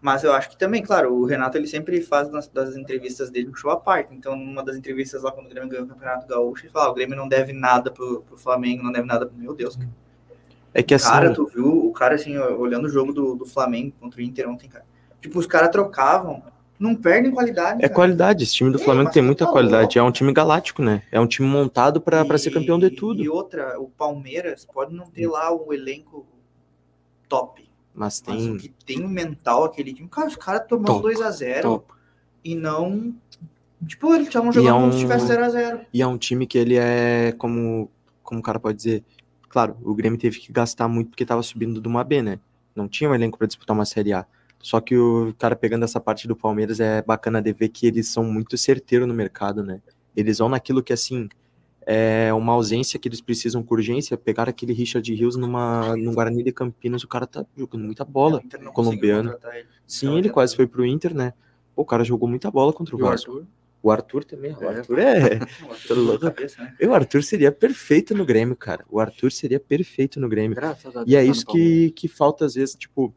[0.00, 3.50] Mas eu acho que também, claro, o Renato ele sempre faz nas, das entrevistas dele
[3.50, 4.14] um show à parte.
[4.14, 6.90] Então, numa das entrevistas lá, quando o Grêmio ganhou o Campeonato Gaúcho, ele fala: "Ah,
[6.90, 9.36] o Grêmio não deve nada pro, pro Flamengo, não deve nada pro.
[9.36, 9.90] Meu Deus, cara.
[10.72, 13.94] É que assim, Cara, tu viu o cara assim, olhando o jogo do, do Flamengo
[13.98, 14.84] contra o Inter ontem, cara.
[15.20, 16.42] Tipo, os caras trocavam,
[16.78, 17.78] não perdem qualidade.
[17.78, 17.94] é cara.
[17.94, 18.44] qualidade.
[18.44, 19.98] Esse time do É, Flamengo tem muita tá qualidade.
[19.98, 21.02] É um time galáctico, né?
[21.10, 23.32] É um time montado pra pra ser campeão de E tudo.
[23.32, 26.26] outra, o Palmeiras pode não ter lá um elenco
[27.28, 27.68] top.
[27.94, 28.56] Mas Mas o tem.
[28.58, 31.92] que tem o mental aquele time, cara, os caras tomam Top, 2x0 Top.
[32.44, 33.14] e não.
[33.86, 35.80] Tipo, eles estavam E jogando é como um- se tivesse 0x0.
[35.92, 37.90] E é um time que ele é como,
[38.22, 39.02] como o cara pode dizer.
[39.48, 42.38] Claro, o Grêmio teve que gastar muito porque tava subindo de uma B, né?
[42.74, 44.26] Não tinha um elenco pra disputar uma Série A.
[44.60, 48.08] Só que o cara pegando essa parte do Palmeiras é bacana de ver que eles
[48.08, 49.80] são muito certeiros no mercado, né?
[50.16, 51.28] Eles vão naquilo que, assim,
[51.86, 54.16] é uma ausência que eles precisam com urgência.
[54.16, 58.42] Pegaram aquele Richard Rios numa, no Guarani de Campinas, o cara tá jogando muita bola.
[58.58, 59.36] O não colombiano.
[59.52, 59.66] ele.
[59.86, 61.32] Sim, Então, ele já quase foi pro Inter, né?
[61.76, 63.30] O cara jogou muita bola contra o E o Vasco.
[63.30, 63.46] Arthur?
[63.82, 64.52] O Arthur também.
[64.56, 64.78] O É.
[64.78, 65.38] Arthur é.
[65.86, 66.20] Tô louco.
[66.20, 66.74] cabeça, né?
[66.82, 68.84] O Arthur seria perfeito no Grêmio, cara.
[68.90, 70.56] O Arthur seria perfeito no Grêmio.
[70.56, 71.06] Graças a Deus.
[71.06, 73.14] E é tá isso que, que falta às vezes, tipo,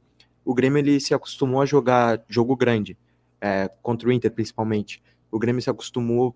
[0.50, 2.97] o Grêmio ele se acostumou a jogar jogo grande,
[3.39, 5.02] é, contra o Inter principalmente.
[5.32, 6.36] O Grêmio se acostumou,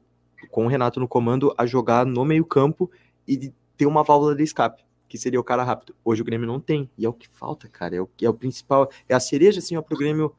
[0.51, 2.91] com o Renato no comando, a jogar no meio campo
[3.27, 5.95] e ter uma válvula de escape, que seria o cara rápido.
[6.05, 7.95] Hoje o Grêmio não tem, e é o que falta, cara.
[7.95, 10.35] É o, que é o principal, é a cereja, assim, ó, pro Grêmio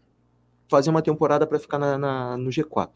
[0.69, 2.91] fazer uma temporada para ficar na, na- no G4.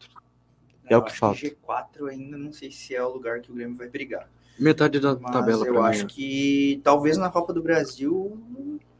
[0.85, 1.39] É Eu o que acho falta.
[1.39, 4.29] G4 ainda não sei se é o lugar que o Grêmio vai brigar.
[4.57, 6.07] Metade da Mas tabela eu pra acho mim.
[6.07, 8.37] que talvez na Copa do Brasil.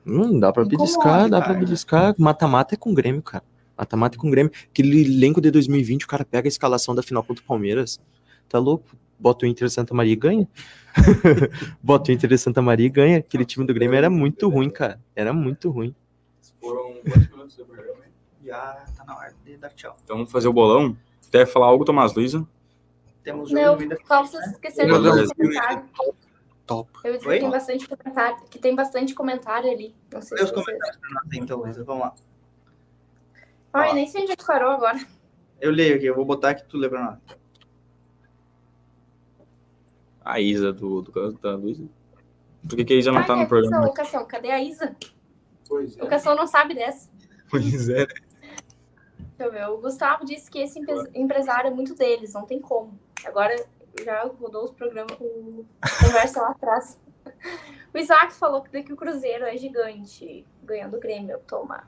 [0.10, 2.16] Hum, dá pra beliscar, dá pra beliscar.
[2.18, 3.44] Mata-mata é com o Grêmio, cara.
[3.78, 4.52] Mata-mata é com o Grêmio.
[4.70, 8.00] Aquele elenco de 2020, o cara pega a escalação da final contra o Palmeiras.
[8.48, 8.90] Tá louco?
[9.20, 10.48] Bota o Inter de Santa Maria e ganha.
[11.84, 13.18] Bota o Inter de Santa Maria e ganha.
[13.20, 15.00] Aquele time do Grêmio era muito ruim, cara.
[15.16, 15.94] Era muito ruim.
[16.60, 18.00] Foram quantos minutos do programa?
[18.44, 19.96] Já tá na hora de dar tchau.
[20.04, 20.98] Então vamos fazer o bolão.
[21.32, 22.48] Quer falar algo, Tomás Luiza?
[23.24, 25.84] Temos Não, só vocês esqueceram de comentário.
[26.70, 26.92] Top.
[27.04, 27.18] Eu Oi?
[27.18, 29.96] que tem bastante comentário, que tem bastante comentário ali.
[30.14, 30.66] Não sei Lê se os vocês...
[30.66, 31.84] comentários pra nós, então, Luísa.
[31.84, 32.16] Vamos lá.
[33.74, 35.00] Ai, nem sei onde é parou agora.
[35.60, 37.38] Eu leio aqui, eu vou botar aqui tu lê pra nós.
[40.24, 41.90] A Isa do, do da Luísa.
[42.68, 43.82] Por que, que a Isa não Ai, tá no programa?
[43.82, 44.96] Isa, ô, Cassião, cadê a Isa?
[45.68, 47.10] Pois O Cassião não sabe dessa.
[47.50, 48.06] Pois é.
[48.06, 48.20] Deixa
[49.40, 49.70] eu ver.
[49.70, 53.00] O Gustavo disse que esse empre- empresário é muito deles, não tem como.
[53.26, 53.56] Agora
[54.04, 55.66] já rodou os programas com
[56.04, 57.00] conversa lá atrás.
[57.94, 61.40] O Isaac falou que daqui o Cruzeiro é gigante, ganhando o Grêmio.
[61.48, 61.88] Toma.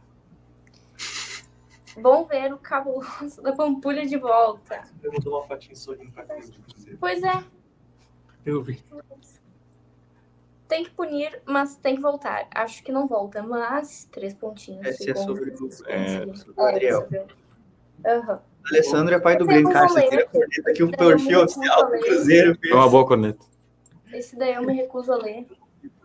[1.97, 4.83] Bom ver o cabuloso da Pampulha de volta.
[5.03, 6.95] Eu dar uma fatinha sorrindo pra casa de você.
[6.97, 7.43] Pois é,
[8.45, 8.81] Eu vi.
[10.67, 12.47] tem que punir, mas tem que voltar.
[12.55, 14.85] Acho que não volta, mas três pontinhos.
[14.87, 16.53] Esse é sobre o- é, sobre o
[16.99, 17.27] o-
[18.07, 18.41] Aham.
[18.69, 19.73] Alessandro é pai do Esse é Grêmio.
[19.73, 22.05] Cara, você tira a corneta aqui, um Esse é perfil oficial do Cruzeiro.
[22.57, 22.59] Cruzeiro.
[22.65, 23.45] É uma boa corneta.
[24.13, 25.47] Esse daí eu me recuso a ler.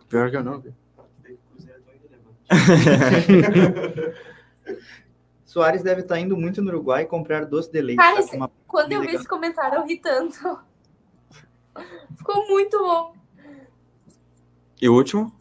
[0.09, 0.87] Pior que eu não é.
[5.45, 7.97] Soares deve estar indo muito no Uruguai comprar doce de leite.
[7.97, 10.59] Cara, tá esse- com uma- Quando eu vi esse comentário, eu ri tanto.
[12.17, 13.13] Ficou muito bom.
[14.81, 15.31] E o último?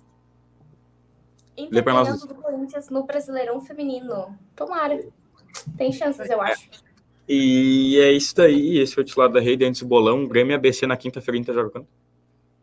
[1.70, 4.38] Ganhando do Corinthians no Brasileirão Feminino.
[4.54, 5.06] Tomara.
[5.76, 6.68] Tem chances, eu acho.
[7.28, 8.78] E é isso daí.
[8.78, 10.26] Esse foi o titular da rede antes do bolão.
[10.26, 11.38] Grêmio e ABC na quinta-feira.
[11.38, 11.86] Inter joga quando?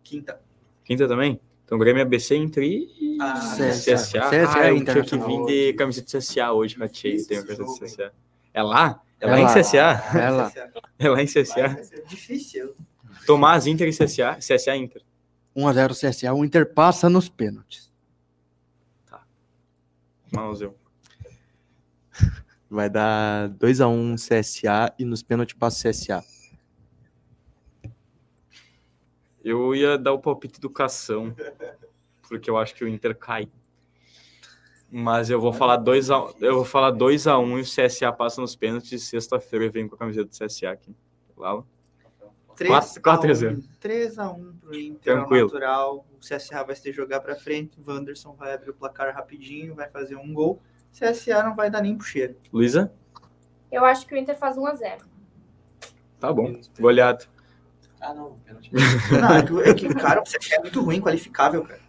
[0.04, 0.40] Quinta.
[0.86, 1.40] Quinta também?
[1.66, 3.96] Então Grêmio e ABC entre e Ah, CSA.
[3.96, 4.22] CSA.
[4.56, 7.18] Ah, eu tinha que vir de camiseta de CSA hoje, ratei.
[7.24, 8.14] Tem camiseta de CSA.
[8.54, 9.02] É lá?
[9.20, 9.54] É É lá em lá.
[9.54, 9.78] CSA?
[10.18, 10.52] É lá.
[11.00, 11.82] É lá em CSA.
[12.08, 12.74] Difícil.
[13.26, 14.36] Tomás Inter e CSA.
[14.40, 15.02] CSA Inter.
[15.56, 17.92] 1x0 CSA, o Inter passa nos pênaltis.
[20.32, 20.76] Vamos eu.
[22.74, 26.24] Vai dar 2x1 CSA e nos pênaltis passa o CSA.
[29.44, 31.36] Eu ia dar o palpite educação,
[32.28, 33.48] porque eu acho que o Inter cai.
[34.90, 38.12] Mas eu vou falar 2 a eu vou falar 2 a 1 e o CSA
[38.12, 40.96] passa nos pênaltis sexta-feira eu venho com a camiseta do CSA aqui.
[41.38, 41.64] Lá.
[42.56, 43.58] 3 quatro a a zero.
[43.58, 45.46] 1 3 a 1 pro Inter, Tranquilo.
[45.46, 46.08] natural.
[46.12, 49.88] O CSA vai se jogar pra frente, o Wanderson vai abrir o placar rapidinho, vai
[49.92, 50.60] fazer um gol.
[50.94, 52.36] CSA não vai dar nem pro cheiro.
[52.52, 52.94] Luísa?
[53.72, 55.02] Eu acho que o Inter faz 1x0.
[56.20, 57.26] Tá bom, goleado.
[58.00, 58.72] Ah, não, pênalti.
[59.12, 61.82] não, é que, é cara, o CSA é muito ruim, qualificável, cara.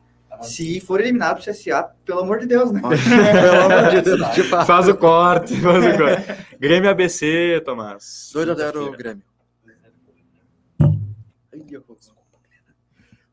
[0.43, 2.81] Se for eliminado pro CSA, pelo amor de Deus, né?
[2.81, 4.67] pelo amor de Deus.
[4.67, 6.57] faz o corte, faz o corte.
[6.59, 8.33] Grêmio ABC, Tomás.
[8.35, 9.23] 2x0 Grêmio.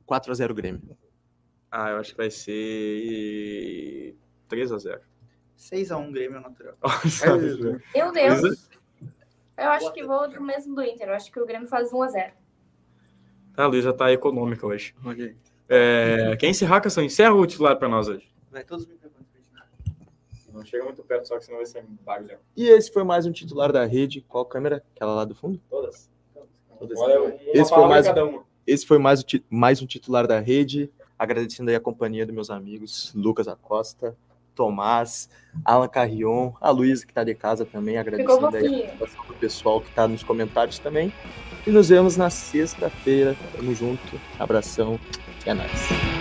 [0.08, 0.98] 4x0 Grêmio.
[1.72, 4.16] Ah, eu acho que vai ser
[4.50, 5.00] 3x0.
[5.62, 6.76] 6x1 Grêmio natural.
[7.94, 8.70] Meu Deus!
[9.58, 11.10] É- eu acho que vou do mesmo do Inter.
[11.10, 12.32] Eu acho que o Grêmio faz 1x0.
[13.56, 14.96] A Luísa tá, tá econômica hoje.
[15.06, 15.36] Okay.
[15.70, 17.04] É, quer encerrar, Cação?
[17.04, 18.28] Encerra o titular pra nós hoje.
[18.50, 18.96] Vai todos me
[20.54, 22.38] não chega muito perto, só que senão vai ser bagulho.
[22.56, 24.22] E esse foi mais um titular da rede.
[24.28, 24.84] Qual câmera?
[24.96, 25.60] Aquela lá do fundo?
[25.70, 26.10] Todas.
[26.78, 27.00] Todas.
[27.00, 28.06] Olha, é esse, foi mais,
[28.68, 30.92] esse foi mais, mais um titular da rede.
[31.18, 34.18] Agradecendo aí a companhia dos meus amigos Lucas Acosta,
[34.56, 35.30] Tomás,
[35.66, 39.82] Alan Carrion, a Luísa que tá de casa também, agradecendo aí a participação do pessoal
[39.82, 41.14] que tá nos comentários também.
[41.66, 43.36] E nos vemos na sexta-feira.
[43.56, 44.20] Tamo junto.
[44.40, 45.00] Abração.
[45.46, 46.21] E é nóis.